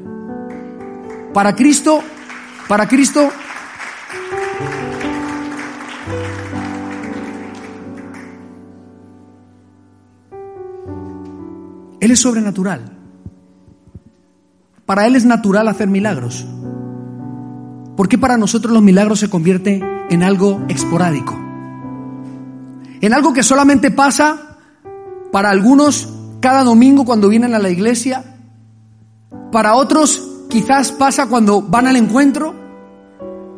Para 1.33 1.57
Cristo, 1.57 2.01
para 2.69 2.87
Cristo, 2.87 3.29
Él 12.05 12.11
es 12.11 12.21
sobrenatural. 12.21 12.83
Para 14.85 15.07
Él 15.07 15.17
es 15.17 15.25
natural 15.25 15.69
hacer 15.69 15.89
milagros. 15.89 16.45
¿Por 17.97 18.09
qué 18.09 18.19
para 18.19 18.37
nosotros 18.37 18.75
los 18.75 18.83
milagros 18.83 19.21
se 19.21 19.31
convierten 19.31 19.83
en 20.11 20.23
algo 20.23 20.63
esporádico? 20.69 21.33
En 23.01 23.15
algo 23.15 23.33
que 23.33 23.43
solamente 23.43 23.91
pasa 23.91 24.59
para 25.33 25.49
algunos 25.49 26.13
cada 26.41 26.63
domingo 26.63 27.07
cuando 27.07 27.31
vienen 27.31 27.55
a 27.55 27.59
la 27.59 27.71
iglesia, 27.71 28.37
para 29.51 29.75
otros 29.75 30.29
quizás 30.51 30.93
pasa 30.93 31.29
cuando 31.29 31.63
van 31.63 31.87
al 31.87 31.97
encuentro, 31.97 32.55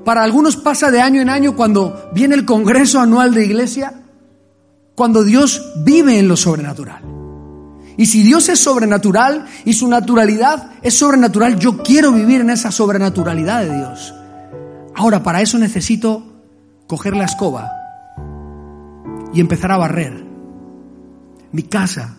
para 0.05 0.23
algunos 0.23 0.57
pasa 0.57 0.93
de 0.93 1.01
año 1.01 1.21
en 1.21 1.31
año 1.31 1.57
cuando 1.57 2.11
viene 2.15 2.37
el 2.37 2.45
Congreso 2.45 3.01
Anual 3.01 3.35
de 3.35 3.45
Iglesia, 3.45 4.05
cuando 4.95 5.25
Dios 5.25 5.73
vive 5.85 6.21
en 6.21 6.29
lo 6.29 6.37
sobrenatural. 6.37 7.16
Y 7.97 8.07
si 8.07 8.23
Dios 8.23 8.49
es 8.49 8.59
sobrenatural 8.59 9.47
y 9.65 9.73
su 9.73 9.89
naturalidad 9.89 10.71
es 10.83 10.95
sobrenatural, 10.95 11.59
yo 11.59 11.83
quiero 11.83 12.13
vivir 12.13 12.43
en 12.43 12.51
esa 12.51 12.71
sobrenaturalidad 12.71 13.63
de 13.63 13.77
Dios. 13.77 14.15
Ahora, 14.95 15.23
para 15.23 15.41
eso 15.41 15.59
necesito 15.59 16.23
coger 16.87 17.17
la 17.17 17.25
escoba 17.25 17.71
y 19.33 19.41
empezar 19.41 19.73
a 19.73 19.79
barrer 19.79 20.25
mi 21.53 21.63
casa, 21.63 22.17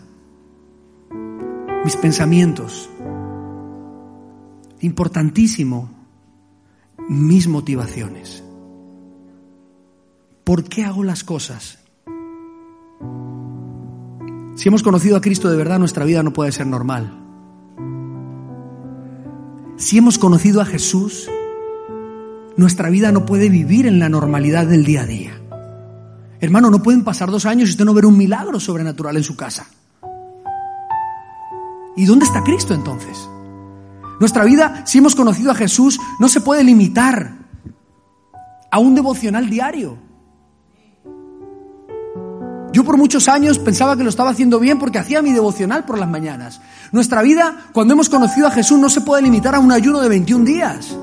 mis 1.83 1.95
pensamientos. 1.95 2.89
Importantísimo, 4.81 5.89
mis 7.09 7.47
motivaciones. 7.47 8.43
¿Por 10.43 10.63
qué 10.63 10.85
hago 10.85 11.03
las 11.03 11.23
cosas? 11.23 11.79
Si 14.57 14.69
hemos 14.69 14.81
conocido 14.81 15.15
a 15.15 15.21
Cristo 15.21 15.51
de 15.51 15.55
verdad, 15.55 15.77
nuestra 15.77 16.03
vida 16.03 16.23
no 16.23 16.33
puede 16.33 16.51
ser 16.51 16.65
normal. 16.65 17.15
Si 19.77 19.99
hemos 19.99 20.17
conocido 20.17 20.61
a 20.61 20.65
Jesús, 20.65 21.29
nuestra 22.57 22.89
vida 22.89 23.11
no 23.11 23.23
puede 23.23 23.49
vivir 23.49 23.85
en 23.85 23.99
la 23.99 24.09
normalidad 24.09 24.65
del 24.65 24.83
día 24.83 25.01
a 25.01 25.05
día. 25.05 25.39
Hermano, 26.41 26.71
no 26.71 26.81
pueden 26.81 27.03
pasar 27.03 27.29
dos 27.29 27.45
años 27.45 27.69
y 27.69 27.73
usted 27.73 27.85
no 27.85 27.93
ver 27.93 28.07
un 28.07 28.17
milagro 28.17 28.59
sobrenatural 28.59 29.15
en 29.15 29.23
su 29.23 29.35
casa. 29.35 29.67
¿Y 31.95 32.05
dónde 32.05 32.25
está 32.25 32.43
Cristo 32.43 32.73
entonces? 32.73 33.29
Nuestra 34.19 34.43
vida, 34.43 34.87
si 34.87 34.97
hemos 34.97 35.13
conocido 35.13 35.51
a 35.51 35.55
Jesús, 35.55 35.99
no 36.19 36.27
se 36.29 36.41
puede 36.41 36.63
limitar 36.63 37.45
a 38.71 38.79
un 38.79 38.95
devocional 38.95 39.51
diario. 39.51 40.06
Yo 42.77 42.83
por 42.83 42.95
muchos 42.95 43.27
años 43.27 43.57
pensaba 43.57 43.97
que 43.97 44.03
lo 44.03 44.09
estaba 44.11 44.29
haciendo 44.29 44.59
bien 44.59 44.77
porque 44.77 44.99
hacía 44.99 45.23
mi 45.23 45.33
devocional 45.33 45.83
por 45.83 45.97
las 45.97 46.07
mañanas. 46.07 46.61
Nuestra 46.91 47.23
vida, 47.23 47.69
cuando 47.73 47.95
hemos 47.95 48.07
conocido 48.07 48.45
a 48.45 48.51
Jesús, 48.51 48.77
no 48.77 48.87
se 48.87 49.01
puede 49.01 49.23
limitar 49.23 49.55
a 49.55 49.59
un 49.59 49.71
ayuno 49.71 49.99
de 49.99 50.09
21 50.09 50.45
días. 50.45 50.95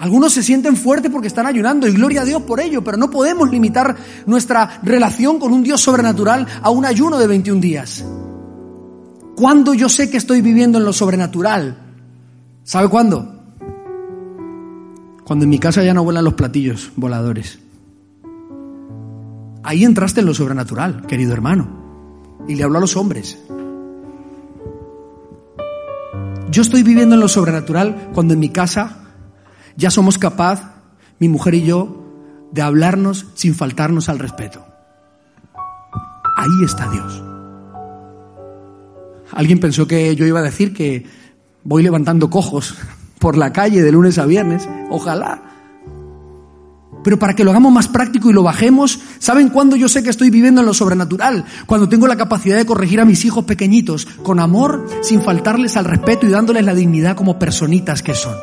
Algunos 0.00 0.32
se 0.32 0.42
sienten 0.42 0.76
fuertes 0.76 1.12
porque 1.12 1.28
están 1.28 1.46
ayunando 1.46 1.86
y 1.86 1.92
gloria 1.92 2.22
a 2.22 2.24
Dios 2.24 2.42
por 2.42 2.58
ello, 2.58 2.82
pero 2.82 2.96
no 2.96 3.08
podemos 3.08 3.48
limitar 3.52 3.94
nuestra 4.26 4.80
relación 4.82 5.38
con 5.38 5.52
un 5.52 5.62
Dios 5.62 5.80
sobrenatural 5.80 6.44
a 6.60 6.70
un 6.70 6.84
ayuno 6.84 7.18
de 7.18 7.26
21 7.28 7.60
días. 7.60 8.04
¿Cuándo 9.36 9.74
yo 9.74 9.88
sé 9.88 10.10
que 10.10 10.16
estoy 10.16 10.40
viviendo 10.40 10.78
en 10.78 10.86
lo 10.86 10.92
sobrenatural? 10.92 11.78
¿Sabe 12.64 12.88
cuándo? 12.88 13.44
Cuando 15.22 15.44
en 15.44 15.50
mi 15.50 15.60
casa 15.60 15.84
ya 15.84 15.94
no 15.94 16.02
vuelan 16.02 16.24
los 16.24 16.34
platillos 16.34 16.90
voladores. 16.96 17.60
Ahí 19.66 19.84
entraste 19.84 20.20
en 20.20 20.26
lo 20.26 20.32
sobrenatural, 20.32 21.06
querido 21.08 21.32
hermano. 21.32 21.66
Y 22.46 22.54
le 22.54 22.62
hablo 22.62 22.78
a 22.78 22.80
los 22.80 22.96
hombres. 22.96 23.36
Yo 26.52 26.62
estoy 26.62 26.84
viviendo 26.84 27.16
en 27.16 27.20
lo 27.20 27.26
sobrenatural 27.26 28.10
cuando 28.14 28.34
en 28.34 28.38
mi 28.38 28.48
casa 28.48 28.98
ya 29.76 29.90
somos 29.90 30.18
capaz, 30.18 30.76
mi 31.18 31.28
mujer 31.28 31.54
y 31.54 31.64
yo, 31.64 32.04
de 32.52 32.62
hablarnos 32.62 33.26
sin 33.34 33.56
faltarnos 33.56 34.08
al 34.08 34.20
respeto. 34.20 34.64
Ahí 36.36 36.64
está 36.64 36.88
Dios. 36.88 37.24
Alguien 39.32 39.58
pensó 39.58 39.88
que 39.88 40.14
yo 40.14 40.26
iba 40.26 40.38
a 40.38 40.44
decir 40.44 40.72
que 40.72 41.06
voy 41.64 41.82
levantando 41.82 42.30
cojos 42.30 42.76
por 43.18 43.36
la 43.36 43.52
calle 43.52 43.82
de 43.82 43.90
lunes 43.90 44.18
a 44.18 44.26
viernes. 44.26 44.68
Ojalá. 44.90 45.45
Pero 47.06 47.20
para 47.20 47.36
que 47.36 47.44
lo 47.44 47.52
hagamos 47.52 47.72
más 47.72 47.86
práctico 47.86 48.28
y 48.28 48.32
lo 48.32 48.42
bajemos, 48.42 48.98
¿saben 49.20 49.50
cuándo 49.50 49.76
yo 49.76 49.88
sé 49.88 50.02
que 50.02 50.10
estoy 50.10 50.28
viviendo 50.28 50.60
en 50.60 50.66
lo 50.66 50.74
sobrenatural? 50.74 51.44
Cuando 51.64 51.88
tengo 51.88 52.08
la 52.08 52.16
capacidad 52.16 52.56
de 52.56 52.66
corregir 52.66 53.00
a 53.00 53.04
mis 53.04 53.24
hijos 53.24 53.44
pequeñitos 53.44 54.06
con 54.24 54.40
amor, 54.40 54.84
sin 55.02 55.22
faltarles 55.22 55.76
al 55.76 55.84
respeto 55.84 56.26
y 56.26 56.30
dándoles 56.30 56.64
la 56.64 56.74
dignidad 56.74 57.14
como 57.14 57.38
personitas 57.38 58.02
que 58.02 58.16
son. 58.16 58.34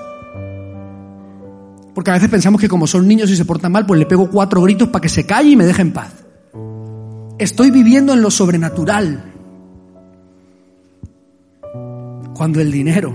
Porque 1.94 2.12
a 2.12 2.14
veces 2.14 2.30
pensamos 2.30 2.62
que 2.62 2.70
como 2.70 2.88
son 2.88 3.06
niños 3.06 3.30
y 3.32 3.36
se 3.36 3.44
portan 3.44 3.74
mal, 3.74 3.86
pues 3.86 4.00
le 4.00 4.06
pego 4.06 4.30
cuatro 4.30 4.62
gritos 4.62 4.88
para 4.88 5.02
que 5.02 5.10
se 5.10 5.26
calle 5.26 5.50
y 5.50 5.56
me 5.58 5.66
deje 5.66 5.82
en 5.82 5.92
paz. 5.92 6.14
Estoy 7.40 7.70
viviendo 7.70 8.14
en 8.14 8.22
lo 8.22 8.32
sobrenatural. 8.32 9.34
cuando 12.34 12.62
el 12.62 12.72
dinero 12.72 13.14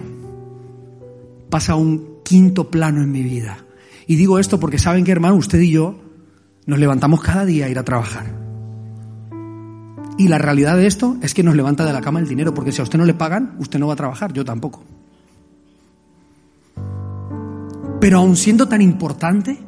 pasa 1.50 1.73
a 1.73 1.76
un 1.76 2.19
quinto 2.23 2.71
plano 2.71 3.02
en 3.02 3.11
mi 3.11 3.23
vida. 3.23 3.64
Y 4.09 4.17
digo 4.17 4.38
esto 4.38 4.59
porque 4.59 4.79
saben 4.79 5.05
que, 5.05 5.12
hermano, 5.12 5.37
usted 5.37 5.61
y 5.61 5.71
yo 5.71 6.00
nos 6.65 6.79
levantamos 6.79 7.21
cada 7.21 7.45
día 7.45 7.67
a 7.67 7.69
ir 7.69 7.79
a 7.79 7.85
trabajar. 7.85 8.25
Y 10.17 10.29
la 10.29 10.38
realidad 10.38 10.79
de 10.79 10.87
esto 10.87 11.19
es 11.23 11.35
que 11.35 11.43
nos 11.43 11.55
levanta 11.55 11.85
de 11.85 11.93
la 11.93 12.00
cama 12.00 12.19
el 12.19 12.27
dinero, 12.27 12.55
porque 12.55 12.73
si 12.73 12.81
a 12.81 12.85
usted 12.85 12.99
no 12.99 13.05
le 13.05 13.12
pagan, 13.12 13.55
usted 13.59 13.79
no 13.79 13.87
va 13.87 13.93
a 13.93 13.97
trabajar, 13.97 14.33
yo 14.33 14.47
tampoco. 14.47 14.83
Pero 18.00 18.19
aun 18.19 18.35
siendo 18.35 18.67
tan 18.67 18.81
importante, 18.81 19.59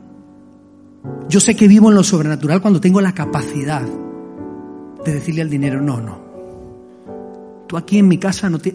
yo 1.29 1.39
sé 1.39 1.55
que 1.55 1.69
vivo 1.69 1.91
en 1.91 1.97
lo 1.97 2.03
sobrenatural 2.03 2.63
cuando 2.63 2.81
tengo 2.81 3.03
la 3.03 3.13
capacidad 3.13 3.83
de 5.05 5.13
decirle 5.13 5.43
al 5.43 5.51
dinero, 5.51 5.83
no, 5.83 6.01
no. 6.01 6.19
Tú 7.67 7.77
aquí 7.77 7.99
en 7.99 8.09
mi 8.09 8.17
casa 8.17 8.49
no 8.49 8.59
te... 8.59 8.75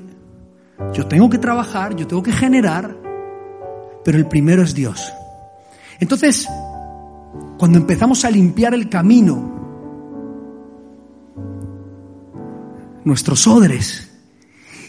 Yo 0.94 1.08
tengo 1.08 1.28
que 1.28 1.40
trabajar, 1.40 1.96
yo 1.96 2.06
tengo 2.06 2.22
que 2.22 2.32
generar, 2.32 2.96
pero 4.04 4.20
el 4.20 4.28
primero 4.28 4.62
es 4.62 4.76
Dios. 4.76 5.12
Entonces, 6.00 6.48
cuando 7.58 7.78
empezamos 7.78 8.26
a 8.26 8.32
limpiar 8.32 8.74
el 8.74 8.90
camino, 8.90 9.54
nuestros 13.04 13.48
odres, 13.48 14.12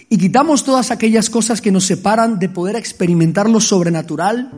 y 0.08 0.18
quitamos 0.18 0.64
todas 0.64 0.90
aquellas 0.90 1.30
cosas 1.30 1.60
que 1.60 1.72
nos 1.72 1.84
separan 1.84 2.38
de 2.38 2.48
poder 2.48 2.76
experimentar 2.76 3.48
lo 3.48 3.60
sobrenatural, 3.60 4.52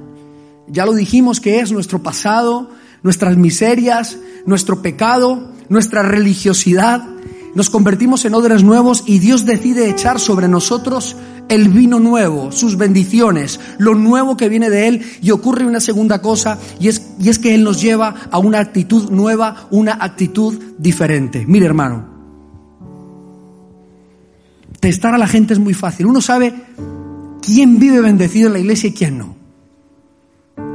ya 0.68 0.84
lo 0.84 0.94
dijimos 0.94 1.40
que 1.40 1.60
es 1.60 1.72
nuestro 1.72 2.02
pasado, 2.02 2.70
nuestras 3.02 3.36
miserias, 3.36 4.18
nuestro 4.44 4.82
pecado, 4.82 5.52
nuestra 5.68 6.02
religiosidad. 6.02 7.02
Nos 7.54 7.70
convertimos 7.70 8.24
en 8.24 8.34
odres 8.34 8.62
nuevos 8.62 9.04
y 9.06 9.18
Dios 9.18 9.44
decide 9.46 9.88
echar 9.88 10.20
sobre 10.20 10.48
nosotros 10.48 11.16
el 11.48 11.68
vino 11.70 11.98
nuevo, 11.98 12.52
sus 12.52 12.76
bendiciones, 12.76 13.58
lo 13.78 13.94
nuevo 13.94 14.36
que 14.36 14.48
viene 14.48 14.70
de 14.70 14.88
Él 14.88 15.02
y 15.22 15.30
ocurre 15.30 15.64
una 15.64 15.80
segunda 15.80 16.20
cosa 16.20 16.58
y 16.78 16.88
es, 16.88 17.10
y 17.18 17.30
es 17.30 17.38
que 17.38 17.54
Él 17.54 17.64
nos 17.64 17.80
lleva 17.80 18.14
a 18.30 18.38
una 18.38 18.60
actitud 18.60 19.10
nueva, 19.10 19.66
una 19.70 19.98
actitud 20.00 20.58
diferente. 20.78 21.44
Mire 21.46 21.66
hermano, 21.66 22.06
testar 24.80 25.14
a 25.14 25.18
la 25.18 25.26
gente 25.26 25.54
es 25.54 25.58
muy 25.58 25.74
fácil. 25.74 26.06
Uno 26.06 26.20
sabe 26.20 26.54
quién 27.40 27.78
vive 27.78 28.00
bendecido 28.00 28.48
en 28.48 28.52
la 28.52 28.58
iglesia 28.60 28.90
y 28.90 28.92
quién 28.92 29.18
no. 29.18 29.36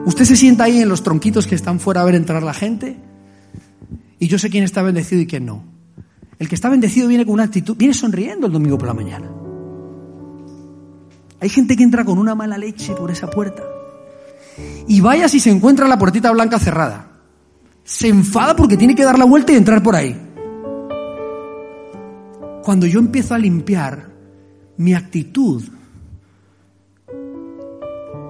Usted 0.05 0.25
se 0.25 0.35
sienta 0.35 0.65
ahí 0.65 0.79
en 0.79 0.89
los 0.89 1.03
tronquitos 1.03 1.47
que 1.47 1.55
están 1.55 1.79
fuera 1.79 2.01
a 2.01 2.05
ver 2.05 2.15
entrar 2.15 2.43
la 2.43 2.53
gente 2.53 2.97
y 4.19 4.27
yo 4.27 4.39
sé 4.39 4.49
quién 4.49 4.63
está 4.63 4.81
bendecido 4.81 5.21
y 5.21 5.27
quién 5.27 5.45
no. 5.45 5.72
El 6.39 6.49
que 6.49 6.55
está 6.55 6.69
bendecido 6.69 7.07
viene 7.07 7.25
con 7.25 7.35
una 7.35 7.43
actitud, 7.43 7.75
viene 7.77 7.93
sonriendo 7.93 8.47
el 8.47 8.53
domingo 8.53 8.77
por 8.77 8.87
la 8.87 8.93
mañana. 8.93 9.29
Hay 11.39 11.49
gente 11.49 11.75
que 11.75 11.83
entra 11.83 12.05
con 12.05 12.17
una 12.17 12.35
mala 12.35 12.57
leche 12.57 12.93
por 12.93 13.11
esa 13.11 13.29
puerta 13.29 13.63
y 14.87 15.01
vaya 15.01 15.27
si 15.27 15.39
se 15.39 15.49
encuentra 15.49 15.87
la 15.87 15.97
puertita 15.97 16.31
blanca 16.31 16.59
cerrada. 16.59 17.11
Se 17.83 18.07
enfada 18.07 18.55
porque 18.55 18.77
tiene 18.77 18.95
que 18.95 19.03
dar 19.03 19.19
la 19.19 19.25
vuelta 19.25 19.51
y 19.51 19.57
entrar 19.57 19.83
por 19.83 19.95
ahí. 19.95 20.19
Cuando 22.63 22.87
yo 22.87 22.99
empiezo 22.99 23.33
a 23.33 23.37
limpiar, 23.37 24.09
mi 24.77 24.93
actitud 24.93 25.63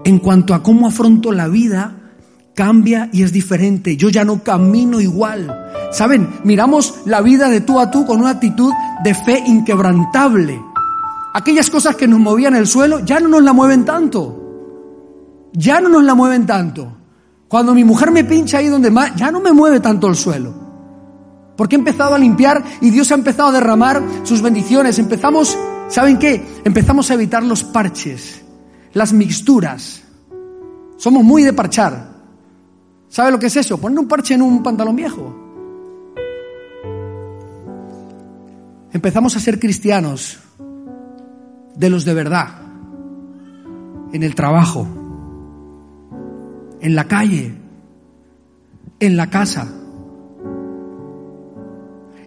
en 0.03 0.19
cuanto 0.19 0.53
a 0.53 0.63
cómo 0.63 0.87
afronto 0.87 1.31
la 1.31 1.47
vida, 1.47 2.02
cambia 2.53 3.09
y 3.11 3.23
es 3.23 3.31
diferente. 3.31 3.97
Yo 3.97 4.09
ya 4.09 4.23
no 4.23 4.43
camino 4.43 4.99
igual. 4.99 5.69
Saben, 5.91 6.29
miramos 6.43 7.01
la 7.05 7.21
vida 7.21 7.49
de 7.49 7.61
tú 7.61 7.79
a 7.79 7.91
tú 7.91 8.05
con 8.05 8.19
una 8.19 8.31
actitud 8.31 8.71
de 9.03 9.13
fe 9.13 9.43
inquebrantable. 9.45 10.61
Aquellas 11.33 11.69
cosas 11.69 11.95
que 11.95 12.07
nos 12.07 12.19
movían 12.19 12.55
el 12.55 12.67
suelo 12.67 12.99
ya 12.99 13.19
no 13.19 13.27
nos 13.27 13.43
la 13.43 13.53
mueven 13.53 13.85
tanto. 13.85 15.49
Ya 15.53 15.81
no 15.81 15.89
nos 15.89 16.03
la 16.03 16.15
mueven 16.15 16.45
tanto. 16.45 16.97
Cuando 17.47 17.75
mi 17.75 17.83
mujer 17.83 18.11
me 18.11 18.23
pincha 18.23 18.57
ahí 18.57 18.67
donde 18.67 18.89
más, 18.89 19.15
ya 19.15 19.31
no 19.31 19.39
me 19.39 19.51
mueve 19.51 19.79
tanto 19.79 20.07
el 20.07 20.15
suelo. 20.15 20.53
Porque 21.55 21.75
he 21.75 21.79
empezado 21.79 22.15
a 22.15 22.19
limpiar 22.19 22.63
y 22.81 22.89
Dios 22.89 23.11
ha 23.11 23.15
empezado 23.15 23.49
a 23.49 23.53
derramar 23.53 24.01
sus 24.23 24.41
bendiciones. 24.41 24.97
Empezamos, 24.97 25.57
¿saben 25.87 26.17
qué? 26.17 26.43
Empezamos 26.63 27.11
a 27.11 27.13
evitar 27.13 27.43
los 27.43 27.63
parches 27.63 28.43
las 28.93 29.11
mixturas. 29.11 30.03
Somos 30.97 31.23
muy 31.23 31.43
de 31.43 31.53
parchar. 31.53 32.12
¿Sabe 33.13 33.29
lo 33.29 33.37
que 33.37 33.45
es 33.45 33.55
eso? 33.55 33.77
Poner 33.77 33.99
un 33.99 34.07
parche 34.07 34.33
en 34.33 34.41
un 34.41 34.63
pantalón 34.63 34.95
viejo. 34.95 35.35
Empezamos 38.91 39.35
a 39.35 39.39
ser 39.39 39.59
cristianos 39.59 40.39
de 41.75 41.89
los 41.91 42.05
de 42.05 42.15
verdad, 42.15 42.47
en 44.13 44.23
el 44.23 44.33
trabajo, 44.33 44.87
en 46.81 46.95
la 46.95 47.07
calle, 47.07 47.53
en 48.99 49.15
la 49.15 49.29
casa. 49.29 49.67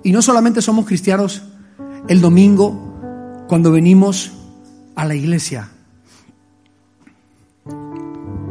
Y 0.05 0.13
no 0.13 0.23
solamente 0.23 0.63
somos 0.63 0.87
cristianos 0.87 1.43
el 2.07 2.21
domingo 2.21 3.45
cuando 3.49 3.73
venimos 3.73 4.31
a 4.95 5.05
la 5.05 5.17
iglesia. 5.17 5.69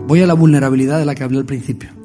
Voy 0.06 0.22
a 0.22 0.28
la 0.28 0.34
vulnerabilidad 0.34 1.00
de 1.00 1.06
la 1.06 1.16
que 1.16 1.24
hablé 1.24 1.38
al 1.38 1.46
principio. 1.46 2.05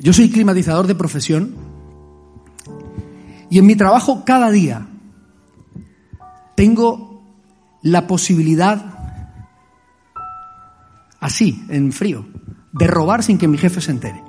Yo 0.00 0.12
soy 0.12 0.30
climatizador 0.30 0.86
de 0.86 0.94
profesión 0.94 1.54
y 3.50 3.58
en 3.58 3.66
mi 3.66 3.74
trabajo 3.74 4.24
cada 4.24 4.50
día 4.50 4.86
tengo 6.54 7.22
la 7.82 8.06
posibilidad, 8.06 8.84
así, 11.20 11.64
en 11.68 11.92
frío, 11.92 12.26
de 12.72 12.86
robar 12.86 13.22
sin 13.22 13.38
que 13.38 13.48
mi 13.48 13.58
jefe 13.58 13.80
se 13.80 13.90
entere. 13.90 14.22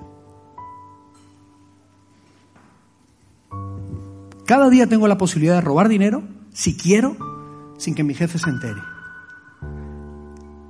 Cada 4.46 4.70
día 4.70 4.88
tengo 4.88 5.08
la 5.08 5.18
posibilidad 5.18 5.56
de 5.56 5.62
robar 5.62 5.90
dinero, 5.90 6.24
si 6.54 6.76
quiero, 6.76 7.16
sin 7.78 7.94
que 7.94 8.04
mi 8.04 8.16
jefe 8.16 8.40
se 8.40 8.50
entere. 8.50 8.82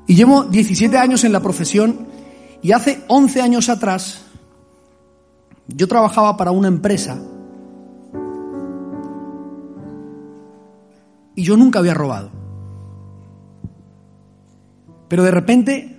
Y 0.07 0.15
llevo 0.15 0.43
17 0.43 0.97
años 0.97 1.23
en 1.23 1.31
la 1.31 1.41
profesión 1.41 2.07
y 2.61 2.73
hace 2.73 3.05
11 3.07 3.41
años 3.41 3.69
atrás 3.69 4.28
yo 5.75 5.87
trabajaba 5.87 6.37
para 6.37 6.51
una 6.51 6.67
empresa 6.67 7.21
y 11.35 11.43
yo 11.43 11.55
nunca 11.55 11.79
había 11.79 11.93
robado. 11.93 12.31
Pero 15.07 15.23
de 15.23 15.31
repente, 15.31 15.97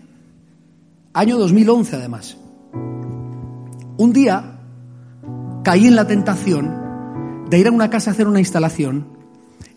año 1.13 1.39
2011 1.39 1.97
además, 1.97 2.37
un 3.97 4.13
día 4.13 4.61
caí 5.65 5.87
en 5.87 5.97
la 5.97 6.07
tentación 6.07 7.47
de 7.49 7.59
ir 7.59 7.67
a 7.67 7.73
una 7.73 7.91
casa 7.91 8.11
a 8.11 8.13
hacer 8.13 8.29
una 8.29 8.39
instalación 8.39 9.07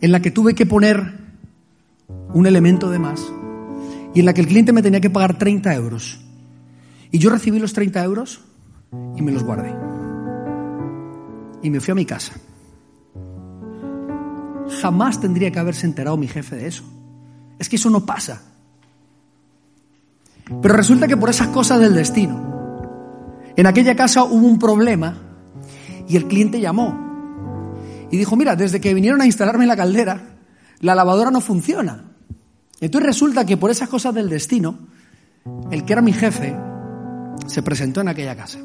en 0.01 0.11
la 0.11 0.21
que 0.21 0.31
tuve 0.31 0.53
que 0.53 0.65
poner 0.65 1.21
un 2.33 2.45
elemento 2.45 2.89
de 2.89 2.99
más 2.99 3.23
y 4.13 4.19
en 4.19 4.25
la 4.25 4.33
que 4.33 4.41
el 4.41 4.47
cliente 4.47 4.73
me 4.73 4.83
tenía 4.83 5.01
que 5.01 5.09
pagar 5.09 5.37
30 5.37 5.73
euros. 5.73 6.19
Y 7.11 7.19
yo 7.19 7.29
recibí 7.29 7.59
los 7.59 7.73
30 7.73 8.03
euros 8.03 8.41
y 9.15 9.21
me 9.21 9.31
los 9.31 9.43
guardé. 9.43 9.73
Y 11.61 11.69
me 11.69 11.79
fui 11.79 11.91
a 11.91 11.95
mi 11.95 12.05
casa. 12.05 12.33
Jamás 14.81 15.19
tendría 15.19 15.51
que 15.51 15.59
haberse 15.59 15.85
enterado 15.85 16.17
mi 16.17 16.27
jefe 16.27 16.55
de 16.55 16.67
eso. 16.67 16.83
Es 17.59 17.69
que 17.69 17.75
eso 17.75 17.89
no 17.89 18.05
pasa. 18.05 18.41
Pero 20.61 20.73
resulta 20.73 21.07
que 21.07 21.17
por 21.17 21.29
esas 21.29 21.47
cosas 21.49 21.79
del 21.79 21.93
destino, 21.93 22.53
en 23.55 23.65
aquella 23.65 23.95
casa 23.95 24.23
hubo 24.23 24.45
un 24.45 24.59
problema 24.59 25.17
y 26.07 26.17
el 26.17 26.27
cliente 26.27 26.59
llamó 26.59 27.03
y 28.11 28.17
dijo, 28.17 28.35
mira, 28.35 28.55
desde 28.55 28.81
que 28.81 28.93
vinieron 28.93 29.21
a 29.21 29.25
instalarme 29.25 29.65
la 29.65 29.77
caldera, 29.77 30.37
la 30.79 30.95
lavadora 30.95 31.31
no 31.31 31.39
funciona. 31.39 32.11
Entonces 32.81 33.07
resulta 33.07 33.45
que 33.45 33.57
por 33.57 33.71
esas 33.71 33.87
cosas 33.87 34.13
del 34.13 34.29
destino, 34.29 34.77
el 35.71 35.85
que 35.85 35.93
era 35.93 36.01
mi 36.01 36.11
jefe 36.11 36.55
se 37.47 37.63
presentó 37.63 38.01
en 38.01 38.09
aquella 38.09 38.35
casa. 38.35 38.59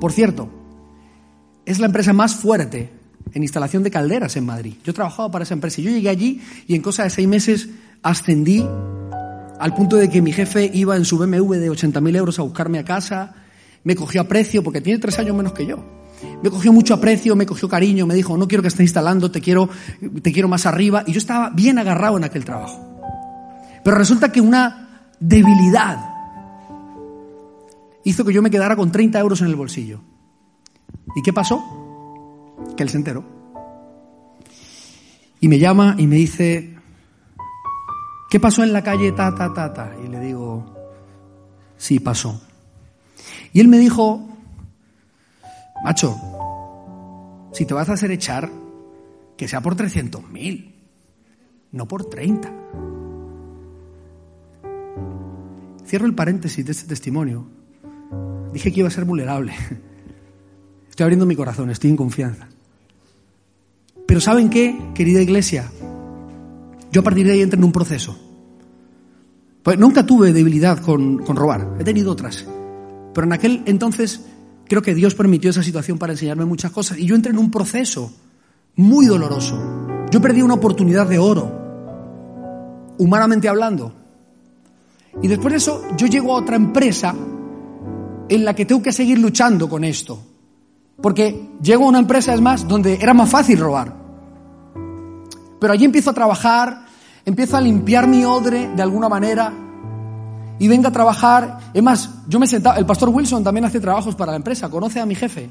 Por 0.00 0.12
cierto, 0.12 0.48
es 1.64 1.78
la 1.78 1.86
empresa 1.86 2.12
más 2.12 2.34
fuerte 2.34 2.90
en 3.32 3.42
instalación 3.42 3.82
de 3.82 3.90
calderas 3.90 4.36
en 4.36 4.46
Madrid. 4.46 4.74
Yo 4.84 4.94
trabajaba 4.94 5.30
para 5.30 5.44
esa 5.44 5.54
empresa 5.54 5.80
y 5.80 5.84
yo 5.84 5.90
llegué 5.90 6.08
allí 6.08 6.40
y 6.66 6.74
en 6.74 6.82
cosa 6.82 7.04
de 7.04 7.10
seis 7.10 7.28
meses 7.28 7.68
ascendí 8.02 8.64
al 9.60 9.74
punto 9.74 9.96
de 9.96 10.08
que 10.08 10.22
mi 10.22 10.32
jefe 10.32 10.70
iba 10.72 10.96
en 10.96 11.04
su 11.04 11.18
BMW 11.18 11.54
de 11.54 11.70
80.000 11.70 12.16
euros 12.16 12.38
a 12.38 12.42
buscarme 12.42 12.78
a 12.78 12.84
casa, 12.84 13.34
me 13.84 13.94
cogió 13.94 14.22
a 14.22 14.24
precio 14.24 14.62
porque 14.62 14.80
tiene 14.80 14.98
tres 14.98 15.18
años 15.18 15.36
menos 15.36 15.52
que 15.52 15.66
yo. 15.66 16.00
Me 16.42 16.50
cogió 16.50 16.72
mucho 16.72 16.94
aprecio, 16.94 17.36
me 17.36 17.46
cogió 17.46 17.68
cariño, 17.68 18.06
me 18.06 18.14
dijo, 18.14 18.36
no 18.36 18.48
quiero 18.48 18.62
que 18.62 18.68
estés 18.68 18.84
instalando, 18.84 19.30
te 19.30 19.40
quiero, 19.40 19.68
te 20.22 20.32
quiero 20.32 20.48
más 20.48 20.66
arriba. 20.66 21.04
Y 21.06 21.12
yo 21.12 21.18
estaba 21.18 21.50
bien 21.50 21.78
agarrado 21.78 22.16
en 22.16 22.24
aquel 22.24 22.44
trabajo. 22.44 22.80
Pero 23.84 23.96
resulta 23.96 24.32
que 24.32 24.40
una 24.40 25.06
debilidad 25.18 26.09
hizo 28.04 28.24
que 28.24 28.32
yo 28.32 28.42
me 28.42 28.50
quedara 28.50 28.76
con 28.76 28.92
30 28.92 29.18
euros 29.18 29.40
en 29.40 29.48
el 29.48 29.56
bolsillo. 29.56 30.00
¿Y 31.14 31.22
qué 31.22 31.32
pasó? 31.32 31.62
Que 32.76 32.82
él 32.82 32.88
se 32.88 32.96
enteró. 32.96 33.24
Y 35.40 35.48
me 35.48 35.58
llama 35.58 35.94
y 35.98 36.06
me 36.06 36.16
dice, 36.16 36.76
¿qué 38.28 38.38
pasó 38.38 38.62
en 38.62 38.72
la 38.72 38.82
calle 38.82 39.12
ta, 39.12 39.34
ta, 39.34 39.52
ta, 39.52 39.72
ta? 39.72 39.96
Y 40.04 40.08
le 40.08 40.20
digo, 40.20 40.74
sí, 41.76 41.98
pasó. 41.98 42.40
Y 43.52 43.60
él 43.60 43.68
me 43.68 43.78
dijo, 43.78 44.28
macho, 45.82 46.14
si 47.52 47.64
te 47.64 47.74
vas 47.74 47.88
a 47.88 47.94
hacer 47.94 48.10
echar, 48.10 48.50
que 49.36 49.48
sea 49.48 49.62
por 49.62 49.74
300 49.74 50.28
mil, 50.28 50.74
no 51.72 51.88
por 51.88 52.04
30. 52.04 52.52
Cierro 55.86 56.06
el 56.06 56.14
paréntesis 56.14 56.64
de 56.64 56.72
este 56.72 56.86
testimonio. 56.86 57.59
Dije 58.52 58.72
que 58.72 58.80
iba 58.80 58.88
a 58.88 58.92
ser 58.92 59.04
vulnerable. 59.04 59.52
Estoy 60.90 61.04
abriendo 61.04 61.26
mi 61.26 61.36
corazón, 61.36 61.70
estoy 61.70 61.90
en 61.90 61.96
confianza. 61.96 62.48
Pero 64.06 64.20
¿saben 64.20 64.50
qué, 64.50 64.76
querida 64.94 65.22
iglesia? 65.22 65.70
Yo 66.90 67.00
a 67.00 67.04
partir 67.04 67.26
de 67.26 67.32
ahí 67.32 67.42
entré 67.42 67.58
en 67.58 67.64
un 67.64 67.72
proceso. 67.72 68.18
Pues 69.62 69.78
nunca 69.78 70.04
tuve 70.04 70.32
debilidad 70.32 70.78
con, 70.80 71.18
con 71.18 71.36
robar, 71.36 71.76
he 71.78 71.84
tenido 71.84 72.10
otras. 72.10 72.44
Pero 73.14 73.26
en 73.26 73.32
aquel 73.32 73.62
entonces 73.66 74.26
creo 74.66 74.82
que 74.82 74.94
Dios 74.94 75.14
permitió 75.14 75.50
esa 75.50 75.62
situación 75.62 75.98
para 75.98 76.12
enseñarme 76.12 76.44
muchas 76.44 76.72
cosas. 76.72 76.98
Y 76.98 77.06
yo 77.06 77.14
entré 77.14 77.32
en 77.32 77.38
un 77.38 77.50
proceso 77.50 78.12
muy 78.76 79.06
doloroso. 79.06 79.58
Yo 80.10 80.20
perdí 80.20 80.42
una 80.42 80.54
oportunidad 80.54 81.06
de 81.06 81.18
oro, 81.18 82.94
humanamente 82.98 83.48
hablando. 83.48 83.94
Y 85.22 85.28
después 85.28 85.52
de 85.52 85.58
eso, 85.58 85.84
yo 85.96 86.06
llego 86.06 86.32
a 86.32 86.40
otra 86.40 86.56
empresa 86.56 87.14
en 88.30 88.44
la 88.44 88.54
que 88.54 88.64
tengo 88.64 88.80
que 88.80 88.92
seguir 88.92 89.18
luchando 89.18 89.68
con 89.68 89.82
esto. 89.84 90.18
Porque 91.02 91.50
llego 91.60 91.84
a 91.84 91.88
una 91.88 91.98
empresa, 91.98 92.32
es 92.32 92.40
más, 92.40 92.66
donde 92.66 92.94
era 92.94 93.12
más 93.12 93.28
fácil 93.28 93.58
robar. 93.58 93.92
Pero 95.58 95.72
allí 95.72 95.84
empiezo 95.84 96.10
a 96.10 96.14
trabajar, 96.14 96.86
empiezo 97.24 97.56
a 97.56 97.60
limpiar 97.60 98.06
mi 98.06 98.24
odre 98.24 98.70
de 98.74 98.82
alguna 98.82 99.08
manera 99.08 99.52
y 100.60 100.68
venga 100.68 100.90
a 100.90 100.92
trabajar. 100.92 101.58
Es 101.74 101.82
más, 101.82 102.08
yo 102.28 102.38
me 102.38 102.46
sentaba, 102.46 102.76
el 102.76 102.86
pastor 102.86 103.08
Wilson 103.08 103.42
también 103.42 103.64
hace 103.64 103.80
trabajos 103.80 104.14
para 104.14 104.30
la 104.30 104.36
empresa, 104.36 104.68
conoce 104.68 105.00
a 105.00 105.06
mi 105.06 105.16
jefe, 105.16 105.50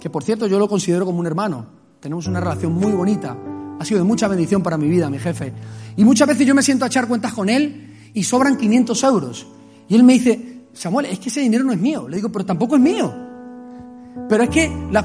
que 0.00 0.10
por 0.10 0.22
cierto 0.22 0.46
yo 0.46 0.60
lo 0.60 0.68
considero 0.68 1.04
como 1.04 1.18
un 1.18 1.26
hermano. 1.26 1.66
Tenemos 1.98 2.28
una 2.28 2.38
relación 2.38 2.72
muy 2.72 2.92
bonita. 2.92 3.36
Ha 3.80 3.84
sido 3.84 3.98
de 3.98 4.04
mucha 4.04 4.28
bendición 4.28 4.62
para 4.62 4.78
mi 4.78 4.88
vida, 4.88 5.10
mi 5.10 5.18
jefe. 5.18 5.52
Y 5.96 6.04
muchas 6.04 6.28
veces 6.28 6.46
yo 6.46 6.54
me 6.54 6.62
siento 6.62 6.84
a 6.84 6.88
echar 6.88 7.08
cuentas 7.08 7.32
con 7.32 7.48
él 7.48 8.10
y 8.14 8.22
sobran 8.22 8.56
500 8.56 9.02
euros. 9.02 9.46
Y 9.88 9.96
él 9.96 10.04
me 10.04 10.12
dice, 10.12 10.57
Samuel, 10.78 11.06
es 11.06 11.18
que 11.18 11.28
ese 11.28 11.40
dinero 11.40 11.64
no 11.64 11.72
es 11.72 11.80
mío. 11.80 12.08
Le 12.08 12.16
digo, 12.16 12.30
pero 12.30 12.46
tampoco 12.46 12.76
es 12.76 12.80
mío. 12.80 13.12
Pero 14.28 14.44
es 14.44 14.50
que 14.50 14.70
la... 14.92 15.04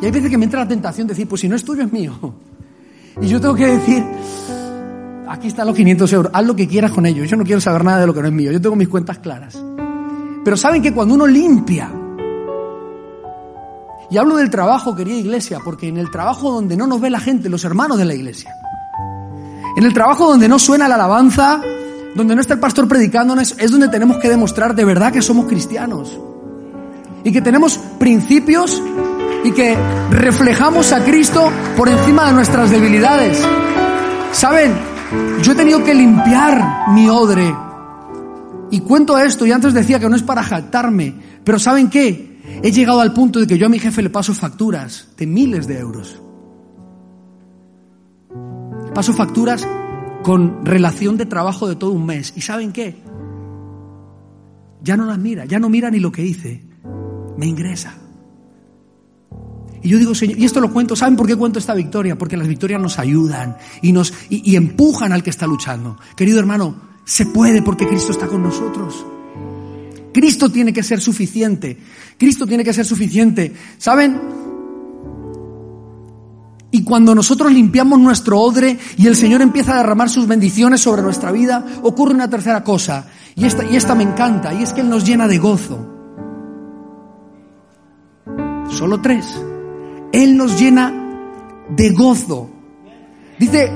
Y 0.00 0.06
hay 0.06 0.10
veces 0.10 0.30
que 0.30 0.38
me 0.38 0.46
entra 0.46 0.60
la 0.60 0.68
tentación 0.68 1.06
de 1.06 1.12
decir, 1.12 1.28
pues 1.28 1.42
si 1.42 1.48
no 1.48 1.56
es 1.56 1.64
tuyo, 1.64 1.82
es 1.82 1.92
mío. 1.92 2.12
Y 3.20 3.26
yo 3.26 3.38
tengo 3.38 3.54
que 3.54 3.66
decir, 3.66 4.02
aquí 5.28 5.48
están 5.48 5.66
los 5.66 5.76
500 5.76 6.12
euros, 6.14 6.32
haz 6.34 6.46
lo 6.46 6.56
que 6.56 6.66
quieras 6.66 6.90
con 6.92 7.04
ellos. 7.04 7.28
Yo 7.28 7.36
no 7.36 7.44
quiero 7.44 7.60
saber 7.60 7.84
nada 7.84 8.00
de 8.00 8.06
lo 8.06 8.14
que 8.14 8.22
no 8.22 8.28
es 8.28 8.32
mío. 8.32 8.50
Yo 8.50 8.60
tengo 8.60 8.74
mis 8.74 8.88
cuentas 8.88 9.18
claras. 9.18 9.62
Pero 10.42 10.56
saben 10.56 10.80
que 10.80 10.94
cuando 10.94 11.14
uno 11.14 11.26
limpia, 11.26 11.92
y 14.10 14.16
hablo 14.16 14.36
del 14.36 14.48
trabajo, 14.48 14.96
querida 14.96 15.16
iglesia, 15.16 15.60
porque 15.62 15.88
en 15.88 15.98
el 15.98 16.10
trabajo 16.10 16.50
donde 16.50 16.76
no 16.78 16.86
nos 16.86 17.00
ve 17.00 17.10
la 17.10 17.20
gente, 17.20 17.50
los 17.50 17.64
hermanos 17.64 17.98
de 17.98 18.06
la 18.06 18.14
iglesia, 18.14 18.54
en 19.76 19.84
el 19.84 19.92
trabajo 19.92 20.26
donde 20.26 20.48
no 20.48 20.58
suena 20.58 20.88
la 20.88 20.94
alabanza, 20.94 21.62
donde 22.14 22.34
no 22.34 22.40
está 22.40 22.54
el 22.54 22.60
pastor 22.60 22.88
predicándonos, 22.88 23.54
es 23.58 23.70
donde 23.70 23.88
tenemos 23.88 24.18
que 24.18 24.28
demostrar 24.28 24.74
de 24.74 24.84
verdad 24.84 25.12
que 25.12 25.22
somos 25.22 25.46
cristianos. 25.46 26.18
Y 27.24 27.32
que 27.32 27.40
tenemos 27.40 27.78
principios 27.98 28.82
y 29.44 29.52
que 29.52 29.76
reflejamos 30.10 30.92
a 30.92 31.04
Cristo 31.04 31.50
por 31.76 31.88
encima 31.88 32.26
de 32.26 32.32
nuestras 32.32 32.70
debilidades. 32.70 33.40
¿Saben? 34.32 34.72
Yo 35.42 35.52
he 35.52 35.54
tenido 35.54 35.84
que 35.84 35.94
limpiar 35.94 36.90
mi 36.90 37.08
odre. 37.08 37.54
Y 38.70 38.80
cuento 38.80 39.18
esto, 39.18 39.44
y 39.46 39.52
antes 39.52 39.74
decía 39.74 40.00
que 40.00 40.08
no 40.08 40.16
es 40.16 40.22
para 40.22 40.42
jactarme, 40.42 41.14
pero 41.44 41.58
¿saben 41.58 41.90
qué? 41.90 42.32
He 42.62 42.72
llegado 42.72 43.00
al 43.00 43.12
punto 43.12 43.38
de 43.38 43.46
que 43.46 43.58
yo 43.58 43.66
a 43.66 43.68
mi 43.68 43.78
jefe 43.78 44.02
le 44.02 44.10
paso 44.10 44.34
facturas 44.34 45.08
de 45.16 45.26
miles 45.26 45.66
de 45.66 45.78
euros. 45.78 46.20
Paso 48.94 49.12
facturas 49.12 49.66
con 50.22 50.64
relación 50.64 51.16
de 51.16 51.26
trabajo 51.26 51.68
de 51.68 51.76
todo 51.76 51.92
un 51.92 52.06
mes. 52.06 52.32
¿Y 52.36 52.40
saben 52.40 52.72
qué? 52.72 52.96
Ya 54.82 54.96
no 54.96 55.06
las 55.06 55.18
mira, 55.18 55.44
ya 55.44 55.58
no 55.58 55.68
mira 55.68 55.90
ni 55.90 56.00
lo 56.00 56.10
que 56.10 56.24
hice. 56.24 56.62
Me 57.36 57.46
ingresa. 57.46 57.94
Y 59.82 59.88
yo 59.88 59.98
digo, 59.98 60.14
Señor, 60.14 60.38
y 60.38 60.44
esto 60.44 60.60
lo 60.60 60.72
cuento, 60.72 60.94
¿saben 60.94 61.16
por 61.16 61.26
qué 61.26 61.34
cuento 61.34 61.58
esta 61.58 61.74
victoria? 61.74 62.16
Porque 62.16 62.36
las 62.36 62.46
victorias 62.46 62.80
nos 62.80 62.98
ayudan 62.98 63.56
y 63.80 63.92
nos 63.92 64.12
y, 64.30 64.52
y 64.52 64.56
empujan 64.56 65.12
al 65.12 65.22
que 65.22 65.30
está 65.30 65.46
luchando. 65.46 65.98
Querido 66.16 66.38
hermano, 66.38 66.76
se 67.04 67.26
puede 67.26 67.62
porque 67.62 67.86
Cristo 67.86 68.12
está 68.12 68.28
con 68.28 68.42
nosotros. 68.42 69.04
Cristo 70.12 70.50
tiene 70.50 70.72
que 70.72 70.82
ser 70.82 71.00
suficiente. 71.00 71.78
Cristo 72.18 72.46
tiene 72.46 72.62
que 72.62 72.72
ser 72.72 72.84
suficiente. 72.84 73.52
¿Saben? 73.78 74.20
Y 76.74 76.84
cuando 76.84 77.14
nosotros 77.14 77.52
limpiamos 77.52 78.00
nuestro 78.00 78.40
odre 78.40 78.78
y 78.96 79.06
el 79.06 79.14
Señor 79.14 79.42
empieza 79.42 79.74
a 79.74 79.76
derramar 79.76 80.08
sus 80.08 80.26
bendiciones 80.26 80.80
sobre 80.80 81.02
nuestra 81.02 81.30
vida, 81.30 81.64
ocurre 81.82 82.14
una 82.14 82.30
tercera 82.30 82.64
cosa. 82.64 83.06
Y 83.36 83.44
esta, 83.44 83.62
y 83.62 83.76
esta 83.76 83.94
me 83.94 84.04
encanta, 84.04 84.54
y 84.54 84.62
es 84.62 84.72
que 84.72 84.80
Él 84.80 84.88
nos 84.88 85.04
llena 85.04 85.28
de 85.28 85.36
gozo. 85.36 85.86
Solo 88.70 89.02
tres. 89.02 89.26
Él 90.12 90.34
nos 90.34 90.58
llena 90.58 90.92
de 91.68 91.90
gozo. 91.90 92.48
Dice 93.38 93.70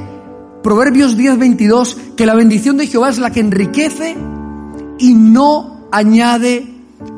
Proverbios 0.63 1.19
10, 1.19 1.39
22 1.39 1.99
que 2.17 2.25
la 2.25 2.35
bendición 2.35 2.79
de 2.79 2.87
Jehová 2.87 3.11
es 3.11 3.19
la 3.19 3.31
que 3.31 3.41
enriquece 3.41 4.17
y 4.99 5.13
no 5.13 5.87
añade 5.93 6.67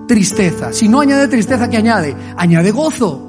tristeza. 0.08 0.72
Si 0.72 0.88
no 0.88 1.00
añade 1.00 1.28
tristeza, 1.28 1.70
¿qué 1.70 1.76
añade? 1.76 2.16
Añade 2.36 2.72
gozo. 2.72 3.27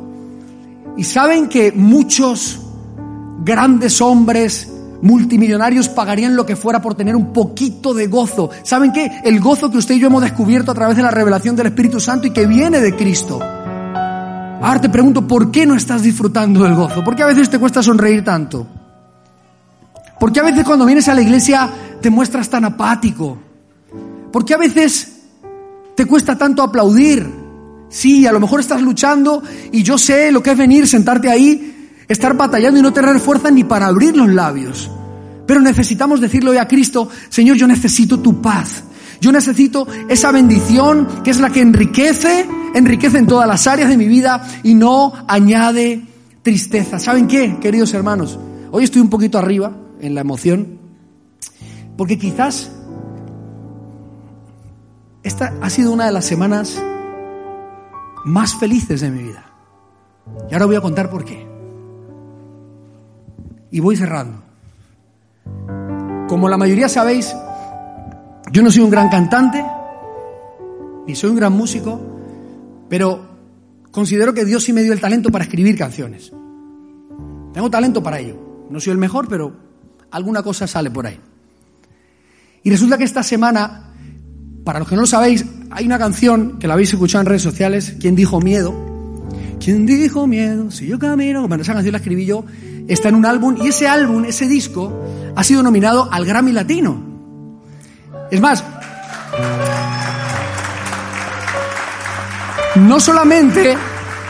Y 0.99 1.05
saben 1.05 1.47
que 1.47 1.71
muchos 1.71 2.59
grandes 3.45 4.01
hombres 4.01 4.69
multimillonarios 5.01 5.87
pagarían 5.87 6.35
lo 6.35 6.45
que 6.45 6.57
fuera 6.57 6.81
por 6.81 6.93
tener 6.93 7.15
un 7.15 7.31
poquito 7.31 7.93
de 7.93 8.07
gozo. 8.07 8.49
¿Saben 8.63 8.91
qué? 8.91 9.09
El 9.23 9.39
gozo 9.39 9.71
que 9.71 9.77
usted 9.77 9.95
y 9.95 10.01
yo 10.01 10.07
hemos 10.07 10.21
descubierto 10.21 10.71
a 10.71 10.73
través 10.73 10.97
de 10.97 11.03
la 11.03 11.09
revelación 11.09 11.55
del 11.55 11.67
Espíritu 11.67 12.01
Santo 12.01 12.27
y 12.27 12.31
que 12.31 12.45
viene 12.45 12.81
de 12.81 12.97
Cristo. 12.97 13.39
Ahora 13.41 14.81
te 14.81 14.89
pregunto, 14.89 15.25
¿por 15.25 15.51
qué 15.51 15.65
no 15.65 15.75
estás 15.75 16.03
disfrutando 16.03 16.63
del 16.65 16.75
gozo? 16.75 17.01
¿Por 17.01 17.15
qué 17.15 17.23
a 17.23 17.27
veces 17.27 17.49
te 17.49 17.59
cuesta 17.59 17.81
sonreír 17.81 18.21
tanto? 18.25 18.67
¿Por 20.19 20.33
qué 20.33 20.41
a 20.41 20.43
veces 20.43 20.65
cuando 20.65 20.85
vienes 20.85 21.07
a 21.07 21.13
la 21.13 21.21
iglesia 21.21 21.69
te 22.01 22.09
muestras 22.09 22.49
tan 22.49 22.65
apático? 22.65 23.37
¿Por 24.33 24.43
qué 24.43 24.53
a 24.53 24.57
veces 24.57 25.13
te 25.95 26.05
cuesta 26.05 26.37
tanto 26.37 26.61
aplaudir? 26.61 27.38
Sí, 27.89 28.27
a 28.27 28.31
lo 28.31 28.39
mejor 28.39 28.59
estás 28.59 28.81
luchando 28.81 29.41
y 29.71 29.83
yo 29.83 29.97
sé 29.97 30.31
lo 30.31 30.43
que 30.43 30.51
es 30.51 30.57
venir, 30.57 30.87
sentarte 30.87 31.29
ahí, 31.29 31.89
estar 32.07 32.35
batallando 32.35 32.79
y 32.79 32.83
no 32.83 32.93
tener 32.93 33.19
fuerza 33.19 33.49
ni 33.49 33.63
para 33.63 33.87
abrir 33.87 34.15
los 34.15 34.29
labios. 34.29 34.89
Pero 35.47 35.61
necesitamos 35.61 36.21
decirle 36.21 36.51
hoy 36.51 36.57
a 36.57 36.67
Cristo, 36.67 37.09
Señor, 37.29 37.57
yo 37.57 37.65
necesito 37.65 38.19
tu 38.19 38.41
paz. 38.41 38.83
Yo 39.19 39.31
necesito 39.31 39.87
esa 40.07 40.31
bendición 40.31 41.07
que 41.23 41.31
es 41.31 41.39
la 41.39 41.49
que 41.49 41.61
enriquece, 41.61 42.47
enriquece 42.73 43.17
en 43.17 43.27
todas 43.27 43.47
las 43.47 43.67
áreas 43.67 43.89
de 43.89 43.97
mi 43.97 44.07
vida 44.07 44.47
y 44.63 44.75
no 44.75 45.11
añade 45.27 46.03
tristeza. 46.43 46.99
¿Saben 46.99 47.27
qué, 47.27 47.57
queridos 47.59 47.93
hermanos? 47.93 48.39
Hoy 48.71 48.83
estoy 48.83 49.01
un 49.01 49.09
poquito 49.09 49.37
arriba 49.37 49.75
en 49.99 50.15
la 50.15 50.21
emoción, 50.21 50.79
porque 51.97 52.17
quizás 52.17 52.71
esta 55.23 55.53
ha 55.61 55.69
sido 55.69 55.91
una 55.91 56.05
de 56.05 56.11
las 56.11 56.25
semanas 56.25 56.81
más 58.25 58.55
felices 58.55 59.01
de 59.01 59.09
mi 59.09 59.23
vida. 59.23 59.45
Y 60.49 60.53
ahora 60.53 60.65
voy 60.65 60.75
a 60.75 60.81
contar 60.81 61.09
por 61.09 61.25
qué. 61.25 61.47
Y 63.71 63.79
voy 63.79 63.95
cerrando. 63.95 64.43
Como 66.27 66.47
la 66.47 66.57
mayoría 66.57 66.89
sabéis, 66.89 67.35
yo 68.51 68.61
no 68.61 68.71
soy 68.71 68.83
un 68.83 68.89
gran 68.89 69.09
cantante, 69.09 69.65
ni 71.07 71.15
soy 71.15 71.31
un 71.31 71.35
gran 71.35 71.53
músico, 71.53 71.99
pero 72.87 73.27
considero 73.91 74.33
que 74.33 74.45
Dios 74.45 74.63
sí 74.63 74.73
me 74.73 74.83
dio 74.83 74.93
el 74.93 75.01
talento 75.01 75.31
para 75.31 75.43
escribir 75.43 75.77
canciones. 75.77 76.31
Tengo 77.53 77.69
talento 77.69 78.03
para 78.03 78.19
ello. 78.19 78.67
No 78.69 78.79
soy 78.79 78.91
el 78.91 78.97
mejor, 78.97 79.27
pero 79.27 79.53
alguna 80.11 80.43
cosa 80.43 80.67
sale 80.67 80.91
por 80.91 81.07
ahí. 81.07 81.19
Y 82.63 82.69
resulta 82.69 82.97
que 82.97 83.03
esta 83.03 83.23
semana, 83.23 83.88
para 84.63 84.79
los 84.79 84.87
que 84.87 84.95
no 84.95 85.01
lo 85.01 85.07
sabéis, 85.07 85.45
hay 85.71 85.85
una 85.85 85.97
canción 85.97 86.59
que 86.59 86.67
la 86.67 86.73
habéis 86.73 86.93
escuchado 86.93 87.21
en 87.21 87.27
redes 87.27 87.41
sociales, 87.41 87.95
¿Quién 87.99 88.15
dijo 88.15 88.39
miedo? 88.39 88.73
¿Quién 89.59 89.85
dijo 89.85 90.25
miedo? 90.25 90.71
Si 90.71 90.87
yo 90.87 90.97
camino, 90.97 91.47
bueno, 91.47 91.63
esa 91.63 91.73
canción 91.73 91.91
la 91.91 91.97
escribí 91.97 92.25
yo, 92.25 92.45
está 92.87 93.09
en 93.09 93.15
un 93.15 93.25
álbum 93.25 93.57
y 93.61 93.67
ese 93.67 93.87
álbum, 93.87 94.25
ese 94.25 94.47
disco, 94.47 95.05
ha 95.35 95.43
sido 95.43 95.61
nominado 95.63 96.07
al 96.11 96.25
Grammy 96.25 96.51
Latino. 96.51 97.03
Es 98.31 98.39
más, 98.39 98.63
no 102.75 102.99
solamente, 102.99 103.75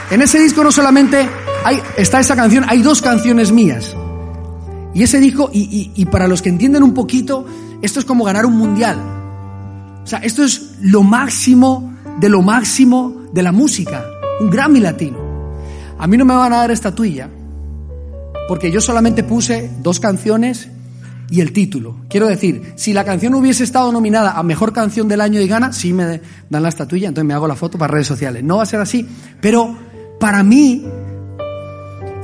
en 0.10 0.22
ese 0.22 0.40
disco 0.40 0.64
no 0.64 0.72
solamente 0.72 1.30
hay, 1.64 1.80
está 1.98 2.20
esa 2.20 2.36
canción, 2.36 2.66
hay 2.68 2.82
dos 2.82 3.02
canciones 3.02 3.52
mías. 3.52 3.96
Y 4.94 5.04
ese 5.04 5.20
disco, 5.20 5.52
y, 5.54 5.92
y, 5.96 6.02
y 6.02 6.06
para 6.06 6.28
los 6.28 6.42
que 6.42 6.50
entienden 6.50 6.82
un 6.82 6.94
poquito, 6.94 7.46
esto 7.82 8.00
es 8.00 8.06
como 8.06 8.24
ganar 8.24 8.46
un 8.46 8.58
mundial. 8.58 9.19
Sea, 10.10 10.18
esto 10.24 10.44
es 10.44 10.72
lo 10.82 11.04
máximo 11.04 11.94
de 12.20 12.30
lo 12.30 12.42
máximo 12.42 13.28
de 13.32 13.44
la 13.44 13.52
música, 13.52 14.04
un 14.40 14.50
Grammy 14.50 14.80
latino. 14.80 15.20
A 16.00 16.08
mí 16.08 16.18
no 16.18 16.26
me 16.26 16.34
van 16.34 16.52
a 16.52 16.58
dar 16.58 16.72
estatuilla, 16.72 17.30
porque 18.48 18.72
yo 18.72 18.82
solamente 18.82 19.24
puse 19.24 19.70
dos 19.84 20.00
canciones 20.00 20.68
y 21.30 21.42
el 21.42 21.54
título. 21.54 21.98
Quiero 22.10 22.26
decir, 22.26 22.74
si 22.76 22.92
la 22.92 23.06
canción 23.06 23.36
hubiese 23.36 23.64
estado 23.64 23.92
nominada 23.92 24.32
a 24.32 24.42
Mejor 24.42 24.74
Canción 24.74 25.08
del 25.08 25.22
Año 25.22 25.42
y 25.42 25.48
gana, 25.48 25.74
sí 25.74 25.94
me 25.94 26.22
dan 26.50 26.64
la 26.64 26.70
estatuilla, 26.70 27.10
entonces 27.10 27.28
me 27.28 27.36
hago 27.36 27.48
la 27.48 27.56
foto 27.56 27.78
para 27.78 27.94
redes 27.94 28.08
sociales. 28.08 28.44
No 28.44 28.58
va 28.58 28.64
a 28.64 28.66
ser 28.66 28.82
así, 28.82 29.08
pero 29.40 29.78
para 30.20 30.42
mí, 30.42 30.88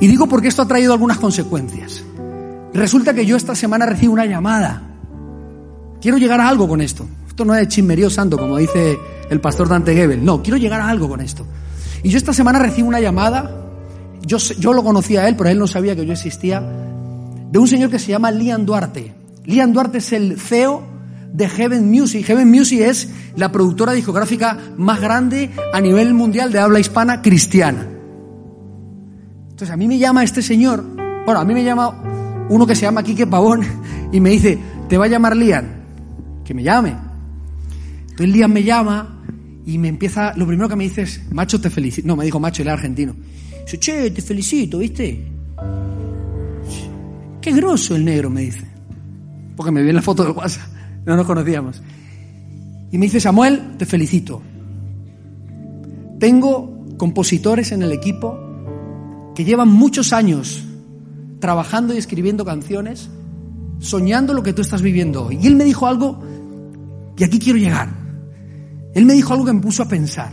y 0.00 0.08
digo 0.08 0.28
porque 0.28 0.48
esto 0.48 0.62
ha 0.62 0.66
traído 0.66 0.92
algunas 0.92 1.18
consecuencias, 1.18 2.02
resulta 2.74 3.14
que 3.14 3.24
yo 3.24 3.36
esta 3.36 3.54
semana 3.54 3.86
recibo 3.86 4.12
una 4.12 4.26
llamada. 4.26 4.82
Quiero 6.00 6.18
llegar 6.18 6.40
a 6.40 6.48
algo 6.48 6.66
con 6.66 6.80
esto. 6.80 7.06
Esto 7.36 7.44
no 7.44 7.54
es 7.54 7.68
chismerío 7.68 8.08
santo, 8.08 8.38
como 8.38 8.56
dice 8.56 8.98
el 9.28 9.42
pastor 9.42 9.68
Dante 9.68 9.94
Gebel. 9.94 10.24
No, 10.24 10.42
quiero 10.42 10.56
llegar 10.56 10.80
a 10.80 10.88
algo 10.88 11.06
con 11.06 11.20
esto. 11.20 11.44
Y 12.02 12.08
yo 12.08 12.16
esta 12.16 12.32
semana 12.32 12.58
recibo 12.58 12.88
una 12.88 12.98
llamada, 12.98 13.54
yo, 14.22 14.38
yo 14.38 14.72
lo 14.72 14.82
conocía 14.82 15.20
a 15.20 15.28
él, 15.28 15.36
pero 15.36 15.50
él 15.50 15.58
no 15.58 15.66
sabía 15.66 15.94
que 15.94 16.06
yo 16.06 16.14
existía, 16.14 16.62
de 16.62 17.58
un 17.58 17.68
señor 17.68 17.90
que 17.90 17.98
se 17.98 18.08
llama 18.08 18.30
Liam 18.30 18.64
Duarte. 18.64 19.14
Liam 19.44 19.74
Duarte 19.74 19.98
es 19.98 20.14
el 20.14 20.40
CEO 20.40 20.82
de 21.30 21.46
Heaven 21.46 21.90
Music. 21.90 22.24
Heaven 22.24 22.50
Music 22.50 22.80
es 22.80 23.10
la 23.36 23.52
productora 23.52 23.92
discográfica 23.92 24.56
más 24.78 24.98
grande 24.98 25.50
a 25.74 25.80
nivel 25.82 26.14
mundial 26.14 26.50
de 26.50 26.60
habla 26.60 26.80
hispana 26.80 27.20
cristiana. 27.20 27.86
Entonces 29.50 29.68
a 29.68 29.76
mí 29.76 29.86
me 29.86 29.98
llama 29.98 30.24
este 30.24 30.40
señor, 30.40 30.82
bueno, 31.26 31.38
a 31.38 31.44
mí 31.44 31.52
me 31.52 31.64
llama 31.64 32.46
uno 32.48 32.66
que 32.66 32.74
se 32.74 32.86
llama 32.86 33.02
Quique 33.02 33.26
Pavón 33.26 33.60
y 34.10 34.20
me 34.20 34.30
dice, 34.30 34.58
te 34.88 34.96
va 34.96 35.04
a 35.04 35.08
llamar 35.08 35.36
Liam, 35.36 35.66
que 36.42 36.54
me 36.54 36.62
llame. 36.62 37.05
Entonces 38.16 38.34
Liam 38.34 38.50
me 38.50 38.62
llama 38.62 39.22
y 39.66 39.76
me 39.76 39.88
empieza, 39.88 40.32
lo 40.36 40.46
primero 40.46 40.70
que 40.70 40.76
me 40.76 40.84
dice 40.84 41.02
es, 41.02 41.20
macho, 41.32 41.60
te 41.60 41.68
felicito. 41.68 42.08
No, 42.08 42.16
me 42.16 42.24
dijo 42.24 42.40
macho, 42.40 42.62
él 42.62 42.68
argentino. 42.68 43.14
Dice, 43.62 43.78
che, 43.78 44.10
te 44.10 44.22
felicito, 44.22 44.78
¿viste? 44.78 45.22
Qué 47.42 47.52
grosso 47.52 47.94
el 47.94 48.06
negro, 48.06 48.30
me 48.30 48.40
dice. 48.40 48.64
Porque 49.54 49.70
me 49.70 49.82
vi 49.82 49.90
en 49.90 49.96
la 49.96 50.02
foto 50.02 50.24
de 50.24 50.30
WhatsApp, 50.30 50.66
no 51.04 51.14
nos 51.14 51.26
conocíamos. 51.26 51.82
Y 52.90 52.96
me 52.96 53.04
dice, 53.04 53.20
Samuel, 53.20 53.76
te 53.76 53.84
felicito. 53.84 54.40
Tengo 56.18 56.86
compositores 56.96 57.70
en 57.70 57.82
el 57.82 57.92
equipo 57.92 58.40
que 59.34 59.44
llevan 59.44 59.68
muchos 59.68 60.14
años 60.14 60.64
trabajando 61.38 61.92
y 61.92 61.98
escribiendo 61.98 62.46
canciones, 62.46 63.10
soñando 63.78 64.32
lo 64.32 64.42
que 64.42 64.54
tú 64.54 64.62
estás 64.62 64.80
viviendo 64.80 65.26
hoy. 65.26 65.38
Y 65.42 65.48
él 65.48 65.56
me 65.56 65.64
dijo 65.64 65.86
algo, 65.86 66.22
y 67.18 67.24
aquí 67.24 67.38
quiero 67.38 67.58
llegar. 67.58 68.05
Él 68.96 69.04
me 69.04 69.12
dijo 69.12 69.34
algo 69.34 69.44
que 69.44 69.52
me 69.52 69.60
puso 69.60 69.82
a 69.82 69.88
pensar. 69.88 70.32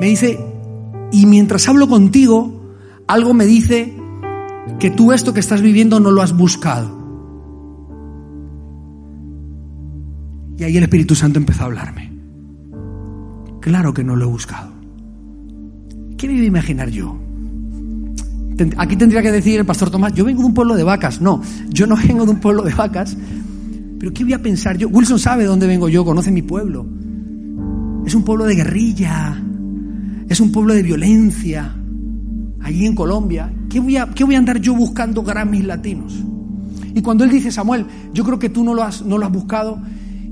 Me 0.00 0.06
dice, 0.06 0.38
y 1.10 1.26
mientras 1.26 1.68
hablo 1.68 1.88
contigo, 1.88 2.76
algo 3.08 3.34
me 3.34 3.44
dice 3.44 3.92
que 4.78 4.90
tú 4.92 5.10
esto 5.10 5.34
que 5.34 5.40
estás 5.40 5.62
viviendo 5.62 5.98
no 5.98 6.12
lo 6.12 6.22
has 6.22 6.32
buscado. 6.32 6.88
Y 10.58 10.62
ahí 10.62 10.76
el 10.76 10.84
Espíritu 10.84 11.16
Santo 11.16 11.40
empezó 11.40 11.62
a 11.62 11.66
hablarme. 11.66 12.12
Claro 13.60 13.92
que 13.92 14.04
no 14.04 14.14
lo 14.14 14.26
he 14.26 14.28
buscado. 14.28 14.70
¿Qué 16.16 16.28
me 16.28 16.34
iba 16.34 16.44
a 16.44 16.46
imaginar 16.46 16.88
yo? 16.88 17.18
Aquí 18.76 18.94
tendría 18.94 19.22
que 19.22 19.32
decir 19.32 19.58
el 19.58 19.66
pastor 19.66 19.90
Tomás, 19.90 20.12
yo 20.12 20.24
vengo 20.24 20.42
de 20.42 20.46
un 20.46 20.54
pueblo 20.54 20.76
de 20.76 20.84
vacas. 20.84 21.20
No, 21.20 21.42
yo 21.68 21.88
no 21.88 21.96
vengo 22.08 22.26
de 22.26 22.30
un 22.30 22.38
pueblo 22.38 22.62
de 22.62 22.74
vacas, 22.74 23.16
pero 24.00 24.14
¿qué 24.14 24.24
voy 24.24 24.32
a 24.32 24.40
pensar 24.40 24.78
yo? 24.78 24.88
Wilson 24.88 25.18
sabe 25.18 25.42
de 25.42 25.48
dónde 25.48 25.66
vengo 25.66 25.86
yo, 25.90 26.06
conoce 26.06 26.32
mi 26.32 26.40
pueblo. 26.40 26.86
Es 28.06 28.14
un 28.14 28.24
pueblo 28.24 28.46
de 28.46 28.54
guerrilla, 28.54 29.38
es 30.26 30.40
un 30.40 30.50
pueblo 30.50 30.72
de 30.72 30.82
violencia, 30.82 31.76
allí 32.62 32.86
en 32.86 32.94
Colombia. 32.94 33.52
¿Qué 33.68 33.78
voy 33.78 33.98
a, 33.98 34.08
qué 34.08 34.24
voy 34.24 34.36
a 34.36 34.38
andar 34.38 34.58
yo 34.58 34.74
buscando 34.74 35.22
Grammys 35.22 35.66
latinos? 35.66 36.18
Y 36.94 37.02
cuando 37.02 37.24
él 37.24 37.30
dice, 37.30 37.52
Samuel, 37.52 37.84
yo 38.14 38.24
creo 38.24 38.38
que 38.38 38.48
tú 38.48 38.64
no 38.64 38.72
lo, 38.72 38.82
has, 38.82 39.04
no 39.04 39.18
lo 39.18 39.26
has 39.26 39.32
buscado 39.32 39.78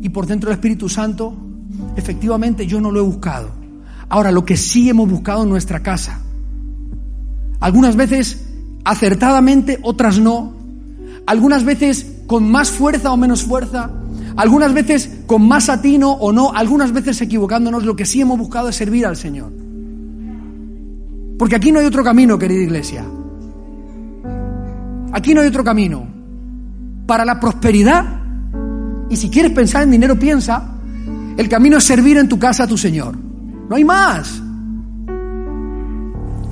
y 0.01 0.09
por 0.09 0.27
dentro 0.27 0.49
del 0.49 0.57
Espíritu 0.57 0.89
Santo, 0.89 1.37
efectivamente 1.95 2.67
yo 2.67 2.81
no 2.81 2.91
lo 2.91 3.01
he 3.01 3.03
buscado. 3.03 3.51
Ahora, 4.09 4.33
lo 4.33 4.47
que 4.47 4.57
sí 4.57 4.89
hemos 4.89 5.11
buscado 5.11 5.43
en 5.43 5.51
nuestra 5.51 5.83
casa, 5.83 6.23
algunas 7.61 7.97
veces 7.97 8.47
acertadamente, 8.83 9.79
otras 9.83 10.19
no, 10.19 10.55
algunas 11.27 11.65
veces 11.65 12.18
con 12.29 12.49
más 12.49 12.71
fuerza 12.71 13.11
o 13.11 13.17
menos 13.17 13.43
fuerza, 13.43 13.91
algunas 14.37 14.75
veces 14.75 15.23
con 15.27 15.49
más 15.49 15.71
atino 15.71 16.13
o 16.13 16.31
no, 16.31 16.53
algunas 16.55 16.93
veces 16.93 17.21
equivocándonos, 17.23 17.85
lo 17.85 17.97
que 17.97 18.05
sí 18.05 18.21
hemos 18.21 18.39
buscado 18.39 18.69
es 18.69 18.77
servir 18.77 19.07
al 19.07 19.17
Señor. 19.17 19.51
Porque 21.39 21.57
aquí 21.57 21.73
no 21.73 21.81
hay 21.81 21.87
otro 21.87 22.05
camino, 22.05 22.39
querida 22.39 22.63
iglesia. 22.63 23.03
Aquí 25.11 25.33
no 25.33 25.41
hay 25.41 25.49
otro 25.49 25.65
camino. 25.65 26.07
Para 27.07 27.25
la 27.25 27.41
prosperidad, 27.41 28.05
y 29.09 29.17
si 29.17 29.31
quieres 29.31 29.53
pensar 29.53 29.85
en 29.85 29.91
dinero, 29.91 30.19
piensa, 30.19 30.75
el 31.39 31.49
camino 31.49 31.79
es 31.79 31.85
servir 31.85 32.19
en 32.19 32.29
tu 32.29 32.39
casa 32.39 32.65
a 32.65 32.67
tu 32.67 32.77
Señor. 32.77 33.17
No 33.71 33.75
hay 33.75 33.85
más. 33.85 34.43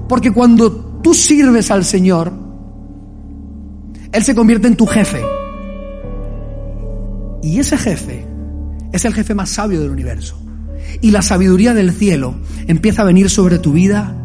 Porque 0.09 0.33
cuando 0.33 0.73
tú 1.03 1.13
sirves 1.13 1.71
al 1.71 1.85
Señor, 1.85 2.33
Él 4.11 4.25
se 4.25 4.35
convierte 4.35 4.69
en 4.69 4.77
tu 4.77 4.87
jefe. 4.87 5.36
Y 7.47 7.61
ese 7.61 7.79
jefe 7.79 8.27
es 8.93 9.05
el 9.05 9.15
jefe 9.15 9.33
más 9.33 9.51
sabio 9.51 9.81
del 9.81 9.93
universo. 9.93 10.37
Y 11.01 11.13
la 11.13 11.23
sabiduría 11.23 11.75
del 11.75 11.93
cielo 11.93 12.35
empieza 12.67 13.03
a 13.03 13.05
venir 13.05 13.31
sobre 13.31 13.61
tu 13.61 13.73
vida 13.73 14.17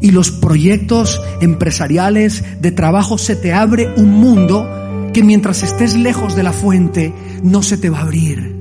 y 0.00 0.10
los 0.10 0.32
proyectos 0.32 1.22
empresariales 1.40 2.44
de 2.60 2.72
trabajo 2.72 3.16
se 3.16 3.36
te 3.36 3.52
abre 3.52 3.94
un 3.96 4.10
mundo 4.10 4.66
que 5.14 5.22
mientras 5.22 5.62
estés 5.62 5.96
lejos 5.96 6.34
de 6.34 6.42
la 6.42 6.52
fuente 6.52 7.14
no 7.44 7.62
se 7.62 7.78
te 7.78 7.90
va 7.90 7.98
a 7.98 8.02
abrir. 8.02 8.56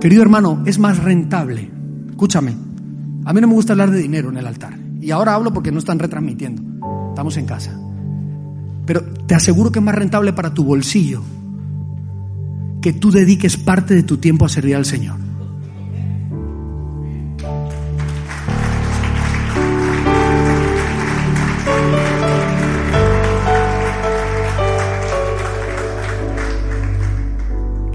Querido 0.00 0.22
hermano, 0.22 0.64
es 0.66 0.80
más 0.80 0.98
rentable. 0.98 1.70
Escúchame, 2.10 2.56
a 3.24 3.32
mí 3.32 3.40
no 3.40 3.46
me 3.46 3.54
gusta 3.54 3.72
hablar 3.72 3.92
de 3.92 3.98
dinero 3.98 4.30
en 4.30 4.38
el 4.38 4.48
altar. 4.48 4.76
Y 5.00 5.12
ahora 5.12 5.34
hablo 5.34 5.52
porque 5.52 5.70
no 5.70 5.78
están 5.78 6.00
retransmitiendo. 6.00 6.62
Estamos 7.10 7.36
en 7.36 7.46
casa. 7.46 7.85
Pero 8.86 9.02
te 9.02 9.34
aseguro 9.34 9.72
que 9.72 9.80
es 9.80 9.84
más 9.84 9.94
rentable 9.94 10.32
para 10.32 10.54
tu 10.54 10.64
bolsillo 10.64 11.22
que 12.80 12.92
tú 12.92 13.10
dediques 13.10 13.56
parte 13.56 13.94
de 13.94 14.04
tu 14.04 14.18
tiempo 14.18 14.44
a 14.44 14.48
servir 14.48 14.76
al 14.76 14.84
Señor. 14.84 15.18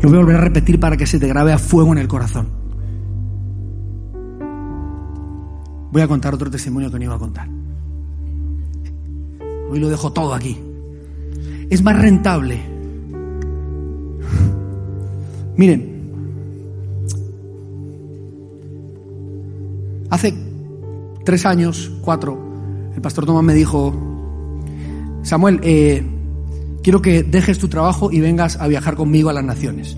Lo 0.01 0.09
voy 0.09 0.17
a 0.17 0.21
volver 0.21 0.35
a 0.35 0.41
repetir 0.41 0.77
para 0.77 0.97
que 0.97 1.05
se 1.05 1.19
te 1.19 1.27
grabe 1.27 1.53
a 1.53 1.57
fuego 1.57 1.93
en 1.93 1.99
el 1.99 2.09
corazón. 2.09 2.49
Voy 5.91 6.01
a 6.01 6.07
contar 6.07 6.33
otro 6.33 6.51
testimonio 6.51 6.91
que 6.91 6.97
no 6.97 7.05
iba 7.05 7.15
a 7.15 7.19
contar. 7.19 7.47
Hoy 9.69 9.79
lo 9.79 9.87
dejo 9.87 10.11
todo 10.11 10.33
aquí 10.33 10.59
es 11.71 11.81
más 11.81 11.97
rentable. 11.97 12.59
Miren, 15.55 15.89
hace 20.09 20.33
tres 21.23 21.45
años, 21.45 21.89
cuatro, 22.01 22.37
el 22.93 23.01
pastor 23.01 23.25
Tomás 23.25 23.43
me 23.45 23.53
dijo, 23.53 23.95
Samuel, 25.23 25.61
eh, 25.63 26.03
quiero 26.83 27.01
que 27.01 27.23
dejes 27.23 27.57
tu 27.57 27.69
trabajo 27.69 28.11
y 28.11 28.19
vengas 28.19 28.57
a 28.57 28.67
viajar 28.67 28.95
conmigo 28.95 29.29
a 29.29 29.33
las 29.33 29.45
naciones. 29.45 29.95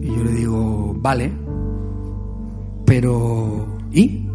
Y 0.00 0.06
yo 0.06 0.22
le 0.22 0.30
digo, 0.30 0.94
vale, 0.96 1.32
pero 2.86 3.78
¿y? 3.90 4.28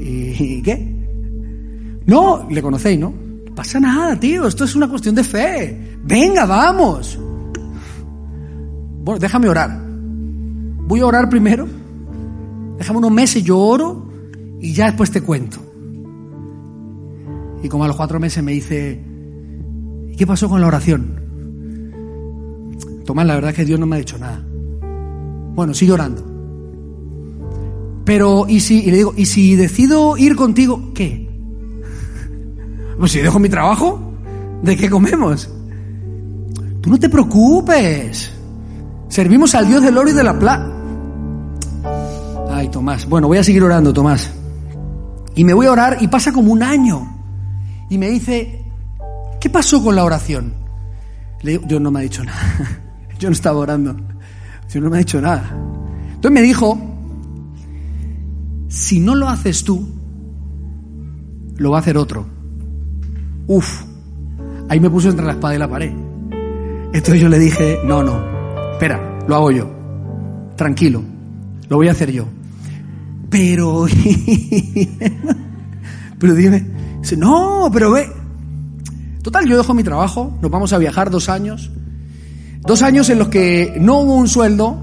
¿Y 0.00 0.60
qué? 0.62 0.91
No, 2.06 2.46
le 2.50 2.62
conocéis, 2.62 2.98
¿no? 2.98 3.12
No 3.46 3.54
pasa 3.54 3.78
nada, 3.78 4.18
tío, 4.18 4.46
esto 4.46 4.64
es 4.64 4.74
una 4.74 4.88
cuestión 4.88 5.14
de 5.14 5.24
fe. 5.24 5.98
Venga, 6.04 6.46
vamos. 6.46 7.18
Bueno, 9.04 9.18
déjame 9.18 9.48
orar. 9.48 9.80
Voy 10.86 11.00
a 11.00 11.06
orar 11.06 11.28
primero. 11.28 11.66
Déjame 12.78 12.98
unos 12.98 13.12
meses, 13.12 13.44
yo 13.44 13.58
oro 13.58 14.08
y 14.60 14.72
ya 14.72 14.86
después 14.86 15.10
te 15.10 15.20
cuento. 15.20 15.58
Y 17.62 17.68
como 17.68 17.84
a 17.84 17.88
los 17.88 17.96
cuatro 17.96 18.18
meses 18.18 18.42
me 18.42 18.52
dice, 18.52 19.00
¿y 20.10 20.16
qué 20.16 20.26
pasó 20.26 20.48
con 20.48 20.60
la 20.60 20.66
oración? 20.66 21.20
Tomás, 23.04 23.26
la 23.26 23.34
verdad 23.34 23.50
es 23.50 23.56
que 23.56 23.64
Dios 23.64 23.78
no 23.78 23.86
me 23.86 23.96
ha 23.96 23.98
dicho 23.98 24.18
nada. 24.18 24.44
Bueno, 25.54 25.74
sigue 25.74 25.92
orando. 25.92 26.24
Pero, 28.04 28.46
¿y 28.48 28.60
si, 28.60 28.80
y 28.80 28.90
le 28.90 28.96
digo, 28.96 29.14
¿y 29.16 29.26
si 29.26 29.54
decido 29.54 30.16
ir 30.16 30.34
contigo? 30.34 30.92
¿Qué? 30.94 31.21
Pues 32.98 33.12
si 33.12 33.20
dejo 33.20 33.38
mi 33.38 33.48
trabajo, 33.48 34.00
¿de 34.62 34.76
qué 34.76 34.88
comemos? 34.88 35.48
Tú 36.80 36.90
no 36.90 36.98
te 36.98 37.08
preocupes. 37.08 38.30
Servimos 39.08 39.54
al 39.54 39.68
Dios 39.68 39.82
del 39.82 39.96
oro 39.96 40.10
y 40.10 40.12
de 40.12 40.24
la 40.24 40.38
plata. 40.38 40.72
Ay, 42.50 42.68
Tomás. 42.68 43.08
Bueno, 43.08 43.28
voy 43.28 43.38
a 43.38 43.44
seguir 43.44 43.62
orando, 43.62 43.92
Tomás. 43.92 44.30
Y 45.34 45.44
me 45.44 45.54
voy 45.54 45.66
a 45.66 45.72
orar 45.72 45.98
y 46.00 46.08
pasa 46.08 46.32
como 46.32 46.52
un 46.52 46.62
año. 46.62 47.16
Y 47.88 47.98
me 47.98 48.08
dice, 48.08 48.64
¿qué 49.40 49.50
pasó 49.50 49.82
con 49.82 49.96
la 49.96 50.04
oración? 50.04 50.54
Le 51.42 51.52
digo, 51.52 51.64
Dios 51.66 51.80
no 51.80 51.90
me 51.90 52.00
ha 52.00 52.02
dicho 52.02 52.24
nada. 52.24 52.40
Yo 53.18 53.28
no 53.28 53.32
estaba 53.34 53.58
orando. 53.58 53.96
Dios 54.70 54.82
no 54.82 54.90
me 54.90 54.96
ha 54.96 55.00
dicho 55.00 55.20
nada. 55.20 55.50
Entonces 56.14 56.30
me 56.32 56.42
dijo, 56.42 56.78
si 58.68 59.00
no 59.00 59.14
lo 59.14 59.28
haces 59.28 59.64
tú, 59.64 59.88
lo 61.56 61.70
va 61.70 61.78
a 61.78 61.80
hacer 61.80 61.96
otro. 61.96 62.26
Uf, 63.46 63.84
ahí 64.68 64.80
me 64.80 64.90
puso 64.90 65.10
entre 65.10 65.26
la 65.26 65.32
espada 65.32 65.54
y 65.54 65.58
la 65.58 65.68
pared. 65.68 65.92
Entonces 66.92 67.20
yo 67.20 67.28
le 67.28 67.38
dije, 67.38 67.78
no, 67.84 68.02
no, 68.02 68.72
espera, 68.72 69.18
lo 69.26 69.34
hago 69.34 69.50
yo. 69.50 69.70
Tranquilo, 70.56 71.02
lo 71.68 71.76
voy 71.76 71.88
a 71.88 71.92
hacer 71.92 72.12
yo. 72.12 72.26
Pero, 73.30 73.86
pero 76.18 76.34
dime, 76.34 76.66
no, 77.16 77.70
pero 77.72 77.92
ve. 77.92 78.08
Total, 79.22 79.46
yo 79.46 79.56
dejo 79.56 79.72
mi 79.72 79.84
trabajo, 79.84 80.36
nos 80.42 80.50
vamos 80.50 80.72
a 80.72 80.78
viajar 80.78 81.10
dos 81.10 81.28
años. 81.28 81.70
Dos 82.60 82.82
años 82.82 83.08
en 83.10 83.18
los 83.18 83.28
que 83.28 83.76
no 83.80 84.00
hubo 84.00 84.16
un 84.16 84.28
sueldo. 84.28 84.78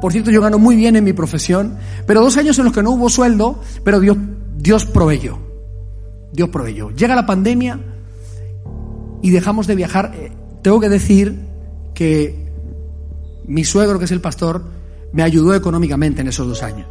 Por 0.00 0.12
cierto, 0.12 0.30
yo 0.30 0.40
gano 0.40 0.58
muy 0.58 0.76
bien 0.76 0.96
en 0.96 1.04
mi 1.04 1.12
profesión, 1.12 1.76
pero 2.06 2.22
dos 2.22 2.36
años 2.36 2.58
en 2.58 2.64
los 2.64 2.72
que 2.72 2.82
no 2.82 2.92
hubo 2.92 3.10
sueldo, 3.10 3.60
pero 3.84 4.00
Dios, 4.00 4.16
Dios 4.56 4.86
proveyó. 4.86 5.49
Dios 6.32 6.48
proveyó. 6.48 6.90
Llega 6.90 7.14
la 7.14 7.26
pandemia 7.26 7.78
y 9.22 9.30
dejamos 9.30 9.66
de 9.66 9.74
viajar. 9.74 10.12
Eh, 10.14 10.32
tengo 10.62 10.80
que 10.80 10.88
decir 10.88 11.38
que 11.94 12.50
mi 13.46 13.64
suegro, 13.64 13.98
que 13.98 14.04
es 14.04 14.10
el 14.12 14.20
pastor, 14.20 14.64
me 15.12 15.22
ayudó 15.22 15.54
económicamente 15.54 16.20
en 16.20 16.28
esos 16.28 16.46
dos 16.46 16.62
años. 16.62 16.86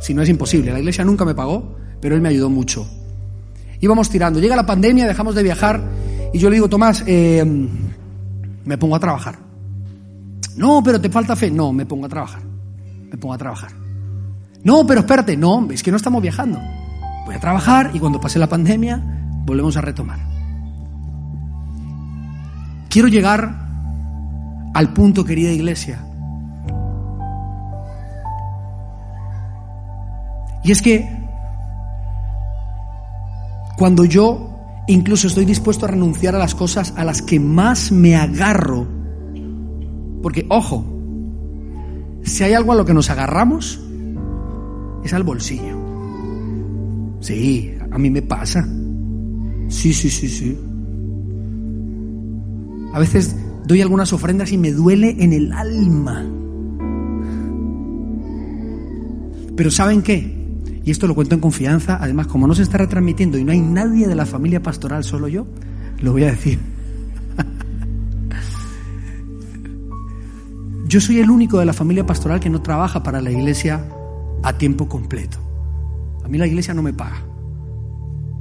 Si 0.00 0.12
no 0.12 0.22
es 0.22 0.28
imposible, 0.28 0.72
la 0.72 0.80
iglesia 0.80 1.04
nunca 1.04 1.24
me 1.24 1.34
pagó, 1.34 1.76
pero 2.00 2.14
él 2.14 2.20
me 2.20 2.28
ayudó 2.28 2.50
mucho. 2.50 2.86
Íbamos 3.80 4.10
tirando. 4.10 4.40
Llega 4.40 4.56
la 4.56 4.66
pandemia, 4.66 5.06
dejamos 5.06 5.34
de 5.34 5.42
viajar 5.42 5.82
y 6.32 6.38
yo 6.38 6.50
le 6.50 6.56
digo, 6.56 6.68
Tomás, 6.68 7.04
eh, 7.06 7.44
me 8.64 8.78
pongo 8.78 8.96
a 8.96 9.00
trabajar. 9.00 9.38
No, 10.56 10.82
pero 10.82 11.00
te 11.00 11.08
falta 11.08 11.36
fe. 11.36 11.50
No, 11.50 11.72
me 11.72 11.86
pongo 11.86 12.06
a 12.06 12.08
trabajar. 12.08 12.42
Me 13.10 13.16
pongo 13.16 13.34
a 13.34 13.38
trabajar. 13.38 13.70
No, 14.62 14.86
pero 14.86 15.00
espérate. 15.00 15.36
No, 15.36 15.68
es 15.70 15.82
que 15.82 15.90
no 15.90 15.96
estamos 15.96 16.22
viajando. 16.22 16.60
Voy 17.24 17.34
a 17.34 17.40
trabajar 17.40 17.90
y 17.94 17.98
cuando 17.98 18.20
pase 18.20 18.38
la 18.38 18.48
pandemia 18.48 19.02
volvemos 19.44 19.76
a 19.76 19.80
retomar. 19.80 20.18
Quiero 22.88 23.08
llegar 23.08 23.64
al 24.74 24.92
punto, 24.92 25.24
querida 25.24 25.50
iglesia. 25.50 25.98
Y 30.62 30.72
es 30.72 30.80
que 30.80 31.08
cuando 33.76 34.04
yo 34.04 34.50
incluso 34.86 35.26
estoy 35.26 35.44
dispuesto 35.44 35.86
a 35.86 35.88
renunciar 35.88 36.34
a 36.34 36.38
las 36.38 36.54
cosas 36.54 36.94
a 36.96 37.04
las 37.04 37.22
que 37.22 37.40
más 37.40 37.92
me 37.92 38.16
agarro, 38.16 38.86
porque 40.22 40.46
ojo, 40.48 40.84
si 42.22 42.44
hay 42.44 42.54
algo 42.54 42.72
a 42.72 42.76
lo 42.76 42.84
que 42.84 42.94
nos 42.94 43.10
agarramos, 43.10 43.80
es 45.04 45.12
al 45.12 45.22
bolsillo. 45.22 45.83
Sí, 47.24 47.74
a 47.90 47.96
mí 47.96 48.10
me 48.10 48.20
pasa. 48.20 48.68
Sí, 49.68 49.94
sí, 49.94 50.10
sí, 50.10 50.28
sí. 50.28 50.58
A 52.92 52.98
veces 52.98 53.34
doy 53.64 53.80
algunas 53.80 54.12
ofrendas 54.12 54.52
y 54.52 54.58
me 54.58 54.72
duele 54.72 55.16
en 55.18 55.32
el 55.32 55.50
alma. 55.50 56.22
Pero 59.56 59.70
¿saben 59.70 60.02
qué? 60.02 60.36
Y 60.84 60.90
esto 60.90 61.06
lo 61.06 61.14
cuento 61.14 61.34
en 61.34 61.40
confianza, 61.40 61.96
además 61.98 62.26
como 62.26 62.46
no 62.46 62.54
se 62.54 62.62
está 62.62 62.76
retransmitiendo 62.76 63.38
y 63.38 63.44
no 63.44 63.52
hay 63.52 63.62
nadie 63.62 64.06
de 64.06 64.16
la 64.16 64.26
familia 64.26 64.62
pastoral, 64.62 65.02
solo 65.02 65.26
yo, 65.26 65.46
lo 66.02 66.12
voy 66.12 66.24
a 66.24 66.32
decir. 66.32 66.58
Yo 70.86 71.00
soy 71.00 71.20
el 71.20 71.30
único 71.30 71.58
de 71.58 71.64
la 71.64 71.72
familia 71.72 72.04
pastoral 72.04 72.38
que 72.38 72.50
no 72.50 72.60
trabaja 72.60 73.02
para 73.02 73.22
la 73.22 73.30
iglesia 73.30 73.88
a 74.42 74.58
tiempo 74.58 74.90
completo. 74.90 75.43
A 76.24 76.28
mí 76.28 76.38
la 76.38 76.46
iglesia 76.46 76.74
no 76.74 76.82
me 76.82 76.92
paga. 76.92 77.22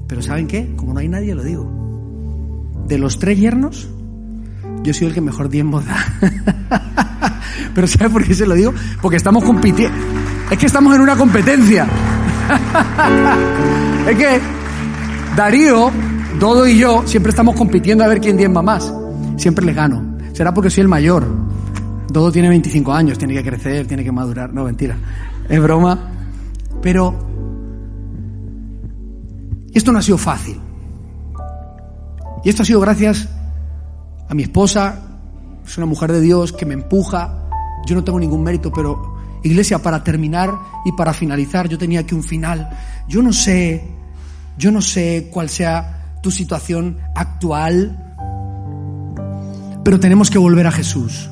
Pero 0.07 0.21
¿saben 0.21 0.47
qué? 0.47 0.73
Como 0.75 0.93
no 0.93 0.99
hay 0.99 1.09
nadie, 1.09 1.35
lo 1.35 1.43
digo. 1.43 1.69
De 2.87 2.97
los 2.97 3.19
tres 3.19 3.37
yernos, 3.37 3.87
yo 4.83 4.93
soy 4.93 5.07
el 5.07 5.13
que 5.13 5.21
mejor 5.21 5.49
diezmo 5.49 5.81
da. 5.81 5.97
Pero 7.75 7.87
¿sabe 7.87 8.09
por 8.09 8.23
qué 8.23 8.33
se 8.33 8.45
lo 8.45 8.55
digo? 8.55 8.73
Porque 9.01 9.17
estamos 9.17 9.43
compitiendo. 9.43 9.97
Es 10.51 10.57
que 10.57 10.65
estamos 10.65 10.95
en 10.95 11.01
una 11.01 11.15
competencia. 11.15 11.87
es 14.09 14.17
que 14.17 14.39
Darío, 15.35 15.91
Dodo 16.39 16.67
y 16.67 16.77
yo 16.77 17.03
siempre 17.05 17.31
estamos 17.31 17.55
compitiendo 17.55 18.03
a 18.03 18.07
ver 18.07 18.19
quién 18.19 18.37
diezma 18.37 18.61
más. 18.61 18.93
Siempre 19.37 19.65
les 19.65 19.75
gano. 19.75 20.17
Será 20.33 20.53
porque 20.53 20.69
soy 20.69 20.81
el 20.81 20.87
mayor. 20.87 21.25
Dodo 22.07 22.31
tiene 22.31 22.49
25 22.49 22.93
años, 22.93 23.17
tiene 23.17 23.33
que 23.33 23.43
crecer, 23.43 23.87
tiene 23.87 24.03
que 24.03 24.11
madurar. 24.11 24.53
No, 24.53 24.65
mentira. 24.65 24.95
Es 25.49 25.61
broma. 25.61 26.11
Pero 26.81 27.32
esto 29.73 29.91
no 29.91 29.99
ha 29.99 30.01
sido 30.01 30.17
fácil. 30.17 30.59
Y 32.43 32.49
esto 32.49 32.63
ha 32.63 32.65
sido 32.65 32.79
gracias 32.79 33.29
a 34.27 34.33
mi 34.33 34.43
esposa, 34.43 34.99
es 35.65 35.77
una 35.77 35.85
mujer 35.85 36.11
de 36.11 36.21
Dios 36.21 36.51
que 36.51 36.65
me 36.65 36.73
empuja. 36.73 37.49
Yo 37.85 37.95
no 37.95 38.03
tengo 38.03 38.19
ningún 38.19 38.43
mérito, 38.43 38.71
pero 38.71 39.13
Iglesia, 39.43 39.79
para 39.79 40.03
terminar 40.03 40.53
y 40.85 40.93
para 40.93 41.13
finalizar, 41.13 41.67
yo 41.67 41.77
tenía 41.77 42.01
aquí 42.01 42.15
un 42.15 42.23
final. 42.23 42.69
Yo 43.07 43.21
no 43.21 43.33
sé, 43.33 43.83
yo 44.57 44.71
no 44.71 44.81
sé 44.81 45.29
cuál 45.31 45.49
sea 45.49 46.17
tu 46.21 46.31
situación 46.31 46.97
actual, 47.13 47.99
pero 49.83 49.99
tenemos 49.99 50.29
que 50.29 50.37
volver 50.37 50.65
a 50.67 50.71
Jesús. 50.71 51.29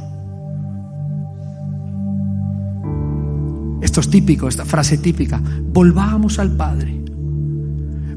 Esto 3.81 4.01
es 4.01 4.09
típico, 4.09 4.47
esta 4.47 4.65
frase 4.65 4.97
típica. 4.97 5.41
Volvamos 5.71 6.37
al 6.37 6.51
Padre. 6.55 7.00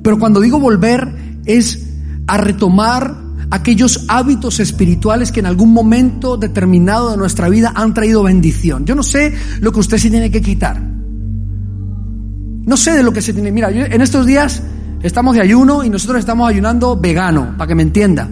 Pero 0.04 0.18
cuando 0.18 0.40
digo 0.40 0.60
volver 0.60 1.40
es 1.46 1.88
a 2.26 2.36
retomar 2.36 3.16
aquellos 3.50 4.04
hábitos 4.08 4.60
espirituales 4.60 5.32
que 5.32 5.40
en 5.40 5.46
algún 5.46 5.72
momento 5.72 6.36
determinado 6.36 7.10
de 7.10 7.16
nuestra 7.16 7.48
vida 7.48 7.72
han 7.74 7.94
traído 7.94 8.22
bendición. 8.22 8.84
Yo 8.84 8.94
no 8.94 9.02
sé 9.02 9.32
lo 9.60 9.72
que 9.72 9.80
usted 9.80 9.96
se 9.96 10.10
tiene 10.10 10.30
que 10.30 10.42
quitar. 10.42 10.78
No 10.78 12.76
sé 12.76 12.92
de 12.92 13.02
lo 13.02 13.14
que 13.14 13.22
se 13.22 13.32
tiene. 13.32 13.50
Mira, 13.50 13.70
en 13.70 14.02
estos 14.02 14.26
días 14.26 14.62
estamos 15.02 15.36
de 15.36 15.40
ayuno 15.40 15.82
y 15.82 15.88
nosotros 15.88 16.18
estamos 16.18 16.50
ayunando 16.50 17.00
vegano, 17.00 17.54
para 17.56 17.68
que 17.68 17.74
me 17.74 17.82
entienda. 17.82 18.28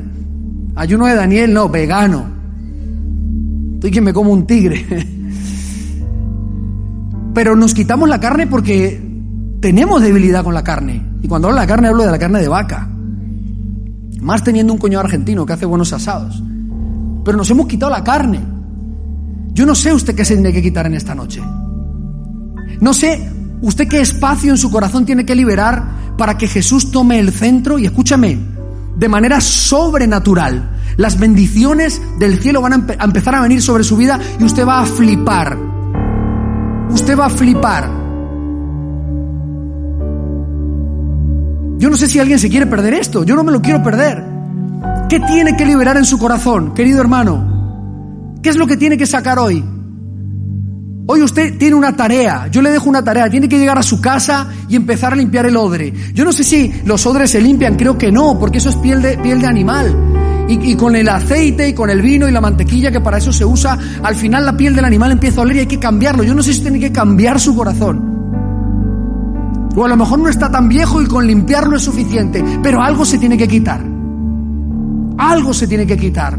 Ayuno 0.74 1.06
de 1.06 1.14
Daniel, 1.14 1.54
no, 1.54 1.70
vegano. 1.70 2.26
Estoy 3.76 3.90
que 3.90 4.00
me 4.02 4.12
como 4.12 4.30
un 4.30 4.46
tigre. 4.46 4.84
Pero 7.34 7.56
nos 7.56 7.72
quitamos 7.72 8.10
la 8.10 8.20
carne 8.20 8.46
porque 8.46 9.00
tenemos 9.60 10.02
debilidad 10.02 10.44
con 10.44 10.52
la 10.52 10.62
carne. 10.62 11.11
Y 11.22 11.28
cuando 11.28 11.48
hablo 11.48 11.60
de 11.60 11.66
la 11.66 11.68
carne 11.68 11.88
hablo 11.88 12.04
de 12.04 12.10
la 12.10 12.18
carne 12.18 12.40
de 12.40 12.48
vaca. 12.48 12.88
Más 14.20 14.44
teniendo 14.44 14.72
un 14.72 14.78
cuñado 14.78 15.04
argentino 15.04 15.46
que 15.46 15.52
hace 15.52 15.66
buenos 15.66 15.92
asados. 15.92 16.42
Pero 17.24 17.38
nos 17.38 17.48
hemos 17.50 17.66
quitado 17.66 17.90
la 17.90 18.04
carne. 18.04 18.40
Yo 19.52 19.66
no 19.66 19.74
sé 19.74 19.92
usted 19.92 20.14
qué 20.14 20.24
se 20.24 20.34
tiene 20.34 20.52
que 20.52 20.62
quitar 20.62 20.86
en 20.86 20.94
esta 20.94 21.14
noche. 21.14 21.42
No 22.80 22.92
sé 22.92 23.30
usted 23.60 23.86
qué 23.88 24.00
espacio 24.00 24.50
en 24.50 24.58
su 24.58 24.70
corazón 24.70 25.06
tiene 25.06 25.24
que 25.24 25.34
liberar 25.34 26.14
para 26.16 26.36
que 26.36 26.48
Jesús 26.48 26.90
tome 26.90 27.18
el 27.18 27.30
centro 27.32 27.78
y 27.78 27.86
escúchame, 27.86 28.38
de 28.96 29.08
manera 29.08 29.40
sobrenatural. 29.40 30.70
Las 30.96 31.18
bendiciones 31.18 32.00
del 32.18 32.38
cielo 32.38 32.60
van 32.60 32.72
a, 32.72 33.04
empezar 33.04 33.34
a 33.34 33.40
venir 33.40 33.62
sobre 33.62 33.84
su 33.84 33.96
vida 33.96 34.18
y 34.38 34.44
usted 34.44 34.66
va 34.66 34.80
a 34.80 34.86
flipar. 34.86 35.56
Usted 36.90 37.18
va 37.18 37.26
a 37.26 37.30
flipar. 37.30 38.01
Yo 41.82 41.90
no 41.90 41.96
sé 41.96 42.06
si 42.06 42.20
alguien 42.20 42.38
se 42.38 42.48
quiere 42.48 42.66
perder 42.66 42.94
esto, 42.94 43.24
yo 43.24 43.34
no 43.34 43.42
me 43.42 43.50
lo 43.50 43.60
quiero 43.60 43.82
perder. 43.82 44.22
¿Qué 45.08 45.18
tiene 45.18 45.56
que 45.56 45.66
liberar 45.66 45.96
en 45.96 46.04
su 46.04 46.16
corazón, 46.16 46.74
querido 46.74 47.00
hermano? 47.00 48.36
¿Qué 48.40 48.50
es 48.50 48.56
lo 48.56 48.68
que 48.68 48.76
tiene 48.76 48.96
que 48.96 49.04
sacar 49.04 49.40
hoy? 49.40 49.64
Hoy 51.08 51.22
usted 51.22 51.58
tiene 51.58 51.74
una 51.74 51.96
tarea, 51.96 52.46
yo 52.52 52.62
le 52.62 52.70
dejo 52.70 52.88
una 52.88 53.02
tarea, 53.02 53.28
tiene 53.28 53.48
que 53.48 53.58
llegar 53.58 53.78
a 53.78 53.82
su 53.82 54.00
casa 54.00 54.48
y 54.68 54.76
empezar 54.76 55.12
a 55.12 55.16
limpiar 55.16 55.46
el 55.46 55.56
odre. 55.56 55.92
Yo 56.14 56.24
no 56.24 56.32
sé 56.32 56.44
si 56.44 56.72
los 56.84 57.04
odres 57.04 57.32
se 57.32 57.40
limpian, 57.40 57.74
creo 57.74 57.98
que 57.98 58.12
no, 58.12 58.38
porque 58.38 58.58
eso 58.58 58.68
es 58.68 58.76
piel 58.76 59.02
de, 59.02 59.18
piel 59.18 59.40
de 59.40 59.48
animal. 59.48 60.46
y, 60.48 60.76
con 60.76 60.94
el 60.94 61.08
aceite 61.08 61.68
y 61.68 61.72
con 61.72 61.90
el 61.90 62.00
vino 62.00 62.28
y 62.28 62.30
la 62.30 62.40
mantequilla 62.40 62.92
que 62.92 63.00
para 63.00 63.18
eso 63.18 63.32
se 63.32 63.44
usa, 63.44 63.76
al 64.04 64.14
final 64.14 64.46
la 64.46 64.56
piel 64.56 64.76
del 64.76 64.84
animal 64.84 65.10
empieza 65.10 65.40
a 65.40 65.42
oler 65.42 65.56
y 65.56 65.60
hay 65.60 65.66
que 65.66 65.80
cambiarlo. 65.80 66.22
Yo 66.22 66.36
no 66.36 66.44
sé 66.44 66.52
si 66.52 66.60
tiene 66.60 66.78
que 66.78 66.92
cambiar 66.92 67.40
su 67.40 67.56
corazón. 67.56 68.11
O 69.74 69.84
a 69.84 69.88
lo 69.88 69.96
mejor 69.96 70.18
no 70.18 70.28
está 70.28 70.50
tan 70.50 70.68
viejo 70.68 71.00
y 71.00 71.06
con 71.06 71.26
limpiarlo 71.26 71.76
es 71.76 71.82
suficiente, 71.82 72.44
pero 72.62 72.82
algo 72.82 73.04
se 73.04 73.18
tiene 73.18 73.38
que 73.38 73.48
quitar. 73.48 73.84
Algo 75.18 75.54
se 75.54 75.66
tiene 75.66 75.86
que 75.86 75.96
quitar. 75.96 76.38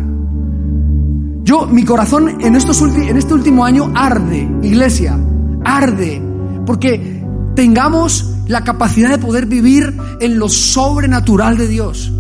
Yo, 1.44 1.68
mi 1.68 1.84
corazón 1.84 2.42
en, 2.42 2.56
estos 2.56 2.82
en 2.82 3.18
este 3.18 3.34
último 3.34 3.66
año 3.66 3.92
arde, 3.96 4.50
iglesia, 4.62 5.18
arde, 5.66 6.22
porque 6.66 7.24
tengamos 7.56 8.30
la 8.48 8.64
capacidad 8.64 9.10
de 9.10 9.18
poder 9.18 9.46
vivir 9.46 9.96
en 10.20 10.40
lo 10.40 10.48
sobrenatural 10.48 11.58
de 11.58 11.68
Dios 11.68 12.14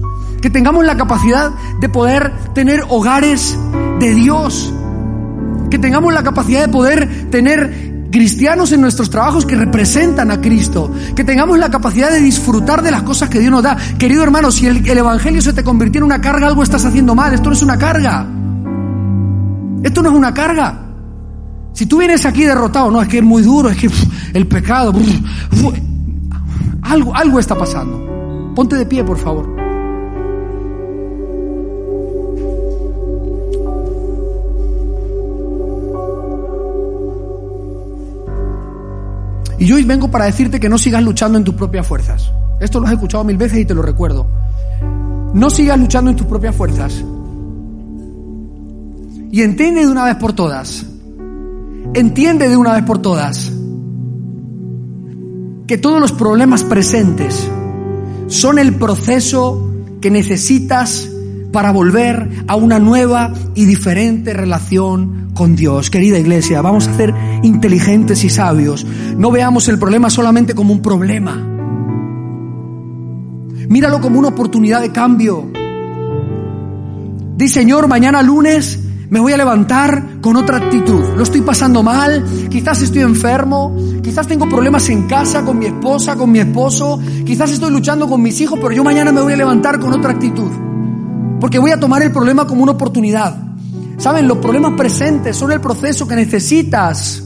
que 0.43 0.49
tengamos 0.49 0.83
la 0.85 0.97
capacidad 0.97 1.51
de 1.79 1.87
poder 1.87 2.33
tener 2.53 2.83
hogares 2.89 3.57
de 4.01 4.13
Dios, 4.13 4.73
que 5.71 5.79
tengamos 5.79 6.13
la 6.13 6.21
capacidad 6.21 6.65
de 6.65 6.67
poder 6.67 7.29
tener 7.29 7.92
cristianos 8.13 8.71
en 8.71 8.79
nuestros 8.79 9.09
trabajos 9.09 9.43
que 9.43 9.55
representan 9.55 10.29
a 10.29 10.39
Cristo, 10.39 10.91
que 11.15 11.23
tengamos 11.23 11.57
la 11.57 11.71
capacidad 11.71 12.11
de 12.11 12.19
disfrutar 12.19 12.83
de 12.83 12.91
las 12.91 13.01
cosas 13.01 13.27
que 13.27 13.39
Dios 13.39 13.51
nos 13.51 13.63
da. 13.63 13.75
Querido 13.97 14.21
hermano, 14.21 14.51
si 14.51 14.67
el, 14.67 14.87
Evangelio 14.87 15.41
se 15.41 15.51
te 15.51 15.63
convirtió 15.63 15.97
en 15.97 16.05
una 16.05 16.21
carga, 16.21 16.45
algo 16.45 16.61
estás 16.61 16.85
haciendo 16.85 17.15
mal, 17.15 17.33
esto 17.33 17.49
no 17.49 17.55
es 17.55 17.63
una 17.63 17.75
carga. 17.75 18.27
Esto 19.81 20.03
no 20.03 20.09
es 20.09 20.15
una 20.15 20.31
carga. 20.31 20.79
Si 21.73 21.87
tú 21.87 21.97
vienes 21.97 22.23
aquí 22.27 22.43
derrotado, 22.43 22.91
no, 22.91 23.01
es 23.01 23.07
que 23.07 23.17
es 23.17 23.23
muy 23.23 23.41
duro, 23.41 23.69
es 23.69 23.77
que 23.77 23.89
el 24.33 24.45
pecado, 24.45 24.93
algo, 26.83 27.15
algo 27.15 27.39
está 27.39 27.57
pasando. 27.57 28.53
Ponte 28.55 28.75
de 28.75 28.85
pie, 28.85 29.03
por 29.03 29.17
favor. 29.17 29.52
Y 39.63 39.65
yo 39.65 39.77
hoy 39.77 39.85
vengo 39.85 40.11
para 40.11 40.25
decirte 40.25 40.59
que 40.59 40.67
no 40.67 40.77
sigas 40.77 41.01
luchando 41.01 41.37
en 41.37 41.45
tus 41.45 41.55
propias 41.55 41.87
fuerzas. 41.87 42.29
Esto 42.59 42.81
lo 42.81 42.87
has 42.87 42.91
escuchado 42.91 43.23
mil 43.23 43.37
veces 43.37 43.59
y 43.59 43.65
te 43.65 43.73
lo 43.73 43.81
recuerdo. 43.81 44.27
No 45.33 45.49
sigas 45.49 45.79
luchando 45.79 46.11
en 46.11 46.17
tus 46.17 46.27
propias 46.27 46.53
fuerzas. 46.53 47.01
Y 49.31 49.41
entiende 49.41 49.79
de 49.79 49.87
una 49.87 50.03
vez 50.03 50.15
por 50.17 50.33
todas, 50.33 50.85
entiende 51.93 52.49
de 52.49 52.57
una 52.57 52.73
vez 52.73 52.83
por 52.83 53.01
todas, 53.01 53.53
que 55.65 55.77
todos 55.77 56.01
los 56.01 56.11
problemas 56.11 56.65
presentes 56.65 57.49
son 58.27 58.59
el 58.59 58.75
proceso 58.75 59.71
que 60.01 60.11
necesitas 60.11 61.09
para 61.53 61.71
volver 61.71 62.43
a 62.47 62.55
una 62.55 62.79
nueva 62.79 63.31
y 63.55 63.63
diferente 63.63 64.33
relación 64.33 65.31
con 65.33 65.55
Dios. 65.55 65.89
Querida 65.89 66.17
iglesia, 66.17 66.61
vamos 66.61 66.87
a 66.89 66.97
ser 66.97 67.13
inteligentes 67.43 68.25
y 68.25 68.29
sabios. 68.29 68.85
No 69.15 69.31
veamos 69.31 69.69
el 69.69 69.79
problema 69.79 70.09
solamente 70.09 70.55
como 70.55 70.73
un 70.73 70.81
problema. 70.81 71.41
Míralo 73.69 74.01
como 74.01 74.19
una 74.19 74.29
oportunidad 74.29 74.81
de 74.81 74.91
cambio. 74.91 75.49
Di, 77.37 77.47
Señor, 77.47 77.87
mañana 77.87 78.21
lunes 78.21 78.79
me 79.09 79.19
voy 79.19 79.33
a 79.33 79.37
levantar 79.37 80.21
con 80.21 80.35
otra 80.35 80.57
actitud. 80.57 81.03
Lo 81.15 81.21
estoy 81.21 81.41
pasando 81.41 81.83
mal, 81.83 82.25
quizás 82.49 82.81
estoy 82.81 83.03
enfermo, 83.03 83.75
quizás 84.01 84.27
tengo 84.27 84.49
problemas 84.49 84.89
en 84.89 85.03
casa 85.07 85.45
con 85.45 85.59
mi 85.59 85.67
esposa, 85.67 86.15
con 86.15 86.31
mi 86.31 86.39
esposo, 86.39 86.99
quizás 87.23 87.51
estoy 87.51 87.69
luchando 87.69 88.09
con 88.09 88.23
mis 88.23 88.41
hijos, 88.41 88.57
pero 88.59 88.71
yo 88.71 88.83
mañana 88.83 89.11
me 89.11 89.21
voy 89.21 89.33
a 89.33 89.37
levantar 89.37 89.79
con 89.79 89.93
otra 89.93 90.13
actitud. 90.13 90.72
Porque 91.43 91.59
voy 91.59 91.71
a 91.71 91.77
tomar 91.77 92.01
el 92.01 92.13
problema 92.13 92.47
como 92.47 92.63
una 92.63 92.71
oportunidad. 92.71 93.35
Saben, 93.97 94.29
los 94.29 94.37
problemas 94.37 94.75
presentes 94.77 95.35
son 95.35 95.51
el 95.51 95.59
proceso 95.59 96.07
que 96.07 96.15
necesitas 96.15 97.21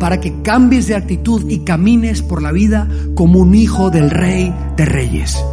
para 0.00 0.18
que 0.18 0.40
cambies 0.40 0.86
de 0.86 0.94
actitud 0.94 1.44
y 1.46 1.64
camines 1.64 2.22
por 2.22 2.40
la 2.40 2.52
vida 2.52 2.88
como 3.14 3.40
un 3.40 3.54
hijo 3.54 3.90
del 3.90 4.08
rey 4.08 4.50
de 4.78 4.86
reyes. 4.86 5.44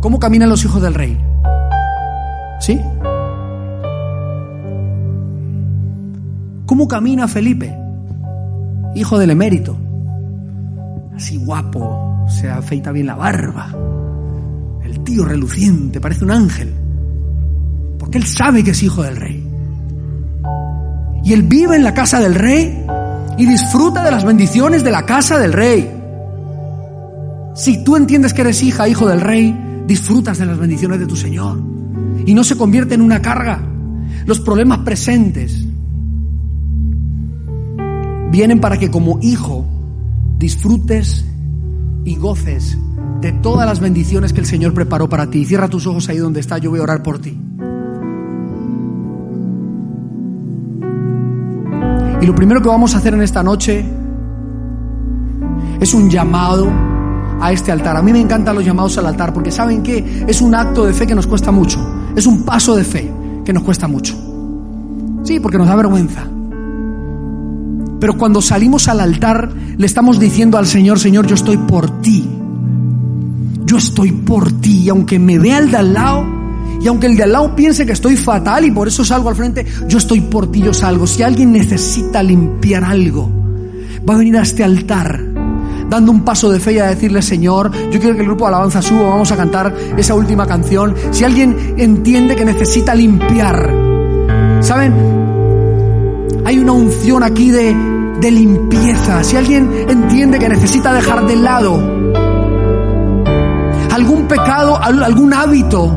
¿Cómo 0.00 0.20
caminan 0.20 0.48
los 0.48 0.64
hijos 0.64 0.80
del 0.80 0.94
rey? 0.94 1.18
¿Sí? 2.60 2.80
¿Cómo 6.66 6.86
camina 6.86 7.26
Felipe? 7.26 7.76
Hijo 8.94 9.18
del 9.18 9.30
emérito. 9.30 9.76
Así 11.16 11.36
guapo, 11.36 12.26
se 12.28 12.48
afeita 12.48 12.92
bien 12.92 13.06
la 13.06 13.16
barba 13.16 13.74
tío 15.04 15.24
reluciente, 15.24 16.00
parece 16.00 16.24
un 16.24 16.30
ángel. 16.30 16.72
Porque 17.98 18.18
él 18.18 18.24
sabe 18.24 18.64
que 18.64 18.70
es 18.70 18.82
hijo 18.82 19.02
del 19.02 19.16
rey. 19.16 19.46
Y 21.24 21.32
él 21.32 21.42
vive 21.42 21.76
en 21.76 21.84
la 21.84 21.94
casa 21.94 22.20
del 22.20 22.34
rey 22.34 22.84
y 23.38 23.46
disfruta 23.46 24.04
de 24.04 24.10
las 24.10 24.24
bendiciones 24.24 24.84
de 24.84 24.90
la 24.90 25.06
casa 25.06 25.38
del 25.38 25.52
rey. 25.52 25.90
Si 27.54 27.84
tú 27.84 27.96
entiendes 27.96 28.34
que 28.34 28.42
eres 28.42 28.62
hija, 28.62 28.88
hijo 28.88 29.06
del 29.06 29.20
rey, 29.20 29.56
disfrutas 29.86 30.38
de 30.38 30.46
las 30.46 30.58
bendiciones 30.58 30.98
de 30.98 31.06
tu 31.06 31.16
Señor. 31.16 31.62
Y 32.26 32.34
no 32.34 32.44
se 32.44 32.56
convierte 32.56 32.94
en 32.94 33.00
una 33.00 33.22
carga. 33.22 33.62
Los 34.26 34.40
problemas 34.40 34.78
presentes 34.78 35.64
vienen 38.30 38.60
para 38.60 38.78
que 38.78 38.90
como 38.90 39.18
hijo 39.22 39.64
disfrutes 40.38 41.24
y 42.04 42.16
goces 42.16 42.76
de 43.24 43.32
todas 43.32 43.66
las 43.66 43.80
bendiciones 43.80 44.34
que 44.34 44.40
el 44.40 44.44
Señor 44.44 44.74
preparó 44.74 45.08
para 45.08 45.30
ti. 45.30 45.46
Cierra 45.46 45.66
tus 45.66 45.86
ojos 45.86 46.10
ahí 46.10 46.18
donde 46.18 46.40
está, 46.40 46.58
yo 46.58 46.68
voy 46.68 46.80
a 46.80 46.82
orar 46.82 47.02
por 47.02 47.18
ti. 47.18 47.34
Y 52.20 52.26
lo 52.26 52.34
primero 52.34 52.60
que 52.60 52.68
vamos 52.68 52.94
a 52.94 52.98
hacer 52.98 53.14
en 53.14 53.22
esta 53.22 53.42
noche 53.42 53.82
es 55.80 55.94
un 55.94 56.10
llamado 56.10 56.70
a 57.40 57.50
este 57.50 57.72
altar. 57.72 57.96
A 57.96 58.02
mí 58.02 58.12
me 58.12 58.20
encantan 58.20 58.56
los 58.56 58.62
llamados 58.62 58.98
al 58.98 59.06
altar 59.06 59.32
porque 59.32 59.50
saben 59.50 59.82
que 59.82 60.26
es 60.28 60.42
un 60.42 60.54
acto 60.54 60.84
de 60.84 60.92
fe 60.92 61.06
que 61.06 61.14
nos 61.14 61.26
cuesta 61.26 61.50
mucho. 61.50 61.78
Es 62.14 62.26
un 62.26 62.44
paso 62.44 62.76
de 62.76 62.84
fe 62.84 63.10
que 63.42 63.54
nos 63.54 63.62
cuesta 63.62 63.88
mucho. 63.88 64.14
Sí, 65.22 65.40
porque 65.40 65.56
nos 65.56 65.66
da 65.66 65.76
vergüenza. 65.76 66.28
Pero 68.00 68.18
cuando 68.18 68.42
salimos 68.42 68.86
al 68.88 69.00
altar 69.00 69.50
le 69.78 69.86
estamos 69.86 70.20
diciendo 70.20 70.58
al 70.58 70.66
Señor, 70.66 70.98
Señor, 70.98 71.26
yo 71.26 71.36
estoy 71.36 71.56
por 71.56 72.02
ti 72.02 72.42
yo 73.64 73.78
estoy 73.78 74.12
por 74.12 74.52
ti. 74.60 74.84
Y 74.84 74.88
aunque 74.88 75.18
me 75.18 75.38
vea 75.38 75.58
el 75.58 75.70
de 75.70 75.76
al 75.76 75.92
lado, 75.92 76.26
y 76.80 76.88
aunque 76.88 77.06
el 77.06 77.16
de 77.16 77.22
al 77.22 77.32
lado 77.32 77.56
piense 77.56 77.86
que 77.86 77.92
estoy 77.92 78.16
fatal 78.16 78.64
y 78.64 78.70
por 78.70 78.88
eso 78.88 79.04
salgo 79.04 79.28
al 79.28 79.36
frente, 79.36 79.64
yo 79.88 79.98
estoy 79.98 80.20
por 80.20 80.50
ti, 80.50 80.60
yo 80.60 80.74
salgo. 80.74 81.06
Si 81.06 81.22
alguien 81.22 81.52
necesita 81.52 82.22
limpiar 82.22 82.84
algo, 82.84 83.30
va 84.08 84.14
a 84.14 84.18
venir 84.18 84.36
a 84.36 84.42
este 84.42 84.64
altar 84.64 85.34
dando 85.88 86.12
un 86.12 86.24
paso 86.24 86.50
de 86.50 86.58
fe 86.58 86.72
y 86.74 86.78
a 86.78 86.86
decirle, 86.86 87.22
Señor, 87.22 87.70
yo 87.90 88.00
quiero 88.00 88.14
que 88.14 88.22
el 88.22 88.26
grupo 88.26 88.44
de 88.44 88.48
alabanza 88.48 88.82
suba, 88.82 89.10
vamos 89.10 89.30
a 89.30 89.36
cantar 89.36 89.74
esa 89.96 90.14
última 90.14 90.46
canción. 90.46 90.94
Si 91.10 91.24
alguien 91.24 91.74
entiende 91.76 92.34
que 92.34 92.44
necesita 92.44 92.94
limpiar, 92.94 93.72
¿saben? 94.60 94.92
Hay 96.44 96.58
una 96.58 96.72
unción 96.72 97.22
aquí 97.22 97.50
de, 97.50 97.74
de 98.20 98.30
limpieza. 98.30 99.22
Si 99.22 99.36
alguien 99.36 99.70
entiende 99.88 100.38
que 100.38 100.48
necesita 100.48 100.92
dejar 100.92 101.26
de 101.26 101.36
lado 101.36 101.93
algún 103.94 104.26
pecado, 104.26 104.76
algún 104.82 105.32
hábito 105.32 105.96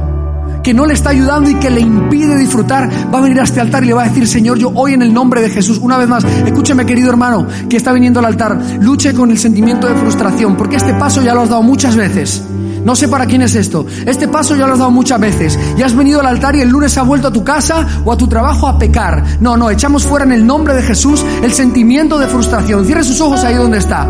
que 0.63 0.71
no 0.71 0.85
le 0.85 0.93
está 0.93 1.09
ayudando 1.09 1.49
y 1.49 1.55
que 1.55 1.71
le 1.71 1.81
impide 1.81 2.37
disfrutar, 2.37 2.87
va 3.11 3.17
a 3.17 3.21
venir 3.21 3.39
a 3.39 3.43
este 3.43 3.59
altar 3.59 3.83
y 3.83 3.87
le 3.87 3.93
va 3.93 4.03
a 4.03 4.07
decir, 4.07 4.27
Señor, 4.27 4.59
yo 4.59 4.71
hoy 4.75 4.93
en 4.93 5.01
el 5.01 5.11
nombre 5.11 5.41
de 5.41 5.49
Jesús, 5.49 5.79
una 5.81 5.97
vez 5.97 6.07
más, 6.07 6.23
escúcheme 6.23 6.85
querido 6.85 7.09
hermano 7.09 7.47
que 7.67 7.77
está 7.77 7.91
viniendo 7.93 8.19
al 8.19 8.25
altar, 8.25 8.55
luche 8.81 9.15
con 9.15 9.31
el 9.31 9.39
sentimiento 9.39 9.87
de 9.87 9.95
frustración, 9.95 10.55
porque 10.55 10.75
este 10.75 10.93
paso 10.93 11.23
ya 11.23 11.33
lo 11.33 11.41
has 11.41 11.49
dado 11.49 11.63
muchas 11.63 11.95
veces. 11.95 12.43
No 12.83 12.95
sé 12.95 13.07
para 13.07 13.25
quién 13.25 13.41
es 13.41 13.55
esto. 13.55 13.85
Este 14.05 14.27
paso 14.27 14.55
ya 14.55 14.67
lo 14.67 14.73
has 14.73 14.79
dado 14.79 14.91
muchas 14.91 15.19
veces. 15.19 15.59
Y 15.77 15.81
has 15.81 15.93
venido 15.93 16.21
al 16.21 16.27
altar 16.27 16.55
y 16.55 16.61
el 16.61 16.69
lunes 16.69 16.97
has 16.97 17.05
vuelto 17.05 17.27
a 17.27 17.33
tu 17.33 17.43
casa 17.43 17.85
o 18.05 18.13
a 18.13 18.17
tu 18.17 18.27
trabajo 18.27 18.67
a 18.67 18.77
pecar. 18.77 19.41
No, 19.41 19.57
no, 19.57 19.69
echamos 19.69 20.03
fuera 20.03 20.23
en 20.23 20.31
el 20.31 20.45
nombre 20.45 20.73
de 20.73 20.83
Jesús 20.83 21.25
el 21.43 21.51
sentimiento 21.51 22.17
de 22.17 22.27
frustración. 22.27 22.85
Cierre 22.85 23.03
sus 23.03 23.19
ojos 23.19 23.43
ahí 23.43 23.55
donde 23.55 23.79
está 23.79 24.07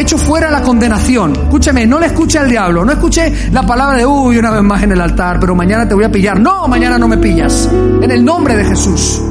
hecho 0.00 0.18
fuera 0.18 0.50
la 0.50 0.62
condenación. 0.62 1.32
Escúcheme, 1.32 1.86
no 1.86 1.98
le 1.98 2.06
escuche 2.06 2.38
al 2.38 2.48
diablo, 2.48 2.84
no 2.84 2.92
escuche 2.92 3.50
la 3.52 3.62
palabra 3.66 3.98
de, 3.98 4.06
uy, 4.06 4.38
una 4.38 4.50
vez 4.50 4.62
más 4.62 4.82
en 4.82 4.92
el 4.92 5.00
altar, 5.00 5.38
pero 5.38 5.54
mañana 5.54 5.86
te 5.86 5.94
voy 5.94 6.04
a 6.04 6.10
pillar. 6.10 6.38
No, 6.40 6.66
mañana 6.68 6.98
no 6.98 7.08
me 7.08 7.18
pillas. 7.18 7.68
En 7.72 8.10
el 8.10 8.24
nombre 8.24 8.56
de 8.56 8.64
Jesús. 8.64 9.22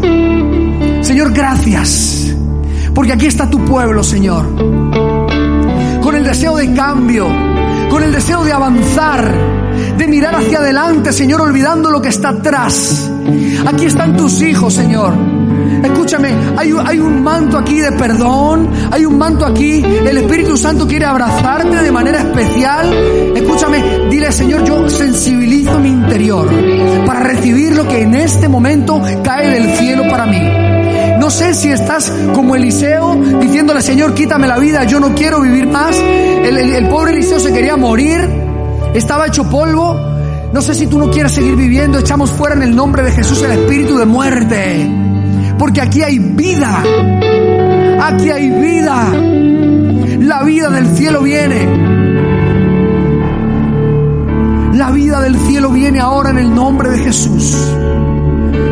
Señor, 1.01 1.32
gracias. 1.32 2.34
Porque 2.93 3.13
aquí 3.13 3.28
está 3.28 3.49
tu 3.49 3.63
pueblo, 3.65 4.03
Señor. 4.03 4.45
Con 6.01 6.15
el 6.15 6.24
deseo 6.24 6.55
de 6.57 6.74
cambio, 6.74 7.28
con 7.89 8.03
el 8.03 8.11
deseo 8.11 8.43
de 8.43 8.51
avanzar, 8.51 9.34
de 9.97 10.07
mirar 10.07 10.36
hacia 10.36 10.59
adelante, 10.59 11.13
Señor, 11.13 11.41
olvidando 11.41 11.89
lo 11.89 12.01
que 12.01 12.09
está 12.09 12.30
atrás. 12.30 13.09
Aquí 13.65 13.86
están 13.86 14.17
tus 14.17 14.41
hijos, 14.41 14.74
Señor 14.74 15.38
Escúchame, 15.84 16.34
hay, 16.57 16.99
un 16.99 17.24
manto 17.24 17.57
aquí 17.57 17.80
de 17.80 17.91
perdón, 17.93 18.70
hay 18.91 19.05
un 19.05 19.18
manto 19.18 19.45
aquí, 19.45 19.84
el 19.84 20.18
Espíritu 20.18 20.57
Santo 20.57 20.88
quiere 20.88 21.05
abrazarte 21.05 21.84
de 21.84 21.91
manera 21.91 22.20
especial. 22.20 22.91
Escúchame, 23.36 24.10
dile 24.10 24.32
Señor, 24.32 24.64
yo 24.64 24.89
sensibilizo 24.89 25.80
mi 25.80 25.89
interior 25.89 26.49
para 27.05 27.22
recibir 27.22 27.76
lo 27.76 27.88
que 27.88 28.01
en 28.01 28.16
este 28.16 28.47
momento 28.47 29.01
cae 29.24 29.49
del 29.49 29.78
cielo 29.78 30.03
para 30.10 30.26
mí. 30.26 30.41
No 31.20 31.30
sé 31.30 31.53
si 31.53 31.70
estás 31.70 32.12
como 32.34 32.55
Eliseo 32.55 33.16
diciéndole, 33.39 33.82
Señor, 33.82 34.14
quítame 34.14 34.47
la 34.47 34.57
vida, 34.57 34.86
yo 34.86 34.99
no 34.99 35.14
quiero 35.14 35.41
vivir 35.41 35.68
más. 35.68 35.95
El, 35.97 36.57
el 36.57 36.88
pobre 36.88 37.12
Eliseo 37.12 37.39
se 37.39 37.53
quería 37.53 37.76
morir, 37.76 38.28
estaba 38.93 39.28
hecho 39.28 39.49
polvo. 39.49 39.95
No 40.53 40.62
sé 40.62 40.74
si 40.74 40.88
tú 40.88 40.97
no 40.97 41.12
quieres 41.12 41.34
seguir 41.34 41.55
viviendo, 41.55 41.99
echamos 41.99 42.32
fuera 42.32 42.55
en 42.55 42.64
el 42.64 42.76
nombre 42.76 43.03
de 43.03 43.12
Jesús 43.12 43.43
el 43.43 43.51
espíritu 43.51 43.97
de 43.97 44.05
muerte. 44.05 45.09
Porque 45.60 45.82
aquí 45.82 46.01
hay 46.01 46.18
vida. 46.18 46.82
Aquí 48.01 48.30
hay 48.32 48.49
vida. 48.49 49.12
La 50.22 50.43
vida 50.43 50.70
del 50.70 50.88
cielo 50.95 51.22
viene. 51.22 51.68
La 54.74 54.91
vida 54.91 55.22
del 55.22 55.36
cielo 55.36 55.70
viene 55.72 55.99
ahora 55.99 56.30
en 56.30 56.38
el 56.38 56.55
nombre 56.55 56.89
de 56.89 56.99
Jesús. 56.99 57.57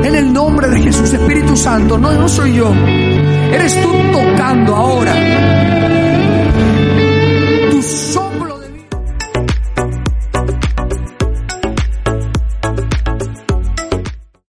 En 0.04 0.16
el 0.16 0.32
nombre 0.32 0.70
de 0.70 0.82
Jesús, 0.82 1.14
Espíritu 1.14 1.58
Santo. 1.58 1.98
No, 1.98 2.14
no 2.14 2.30
soy 2.30 2.54
yo. 2.54 2.74
Eres 3.52 3.82
tú 3.82 3.92
tocando 4.14 4.76
ahora 4.76 5.14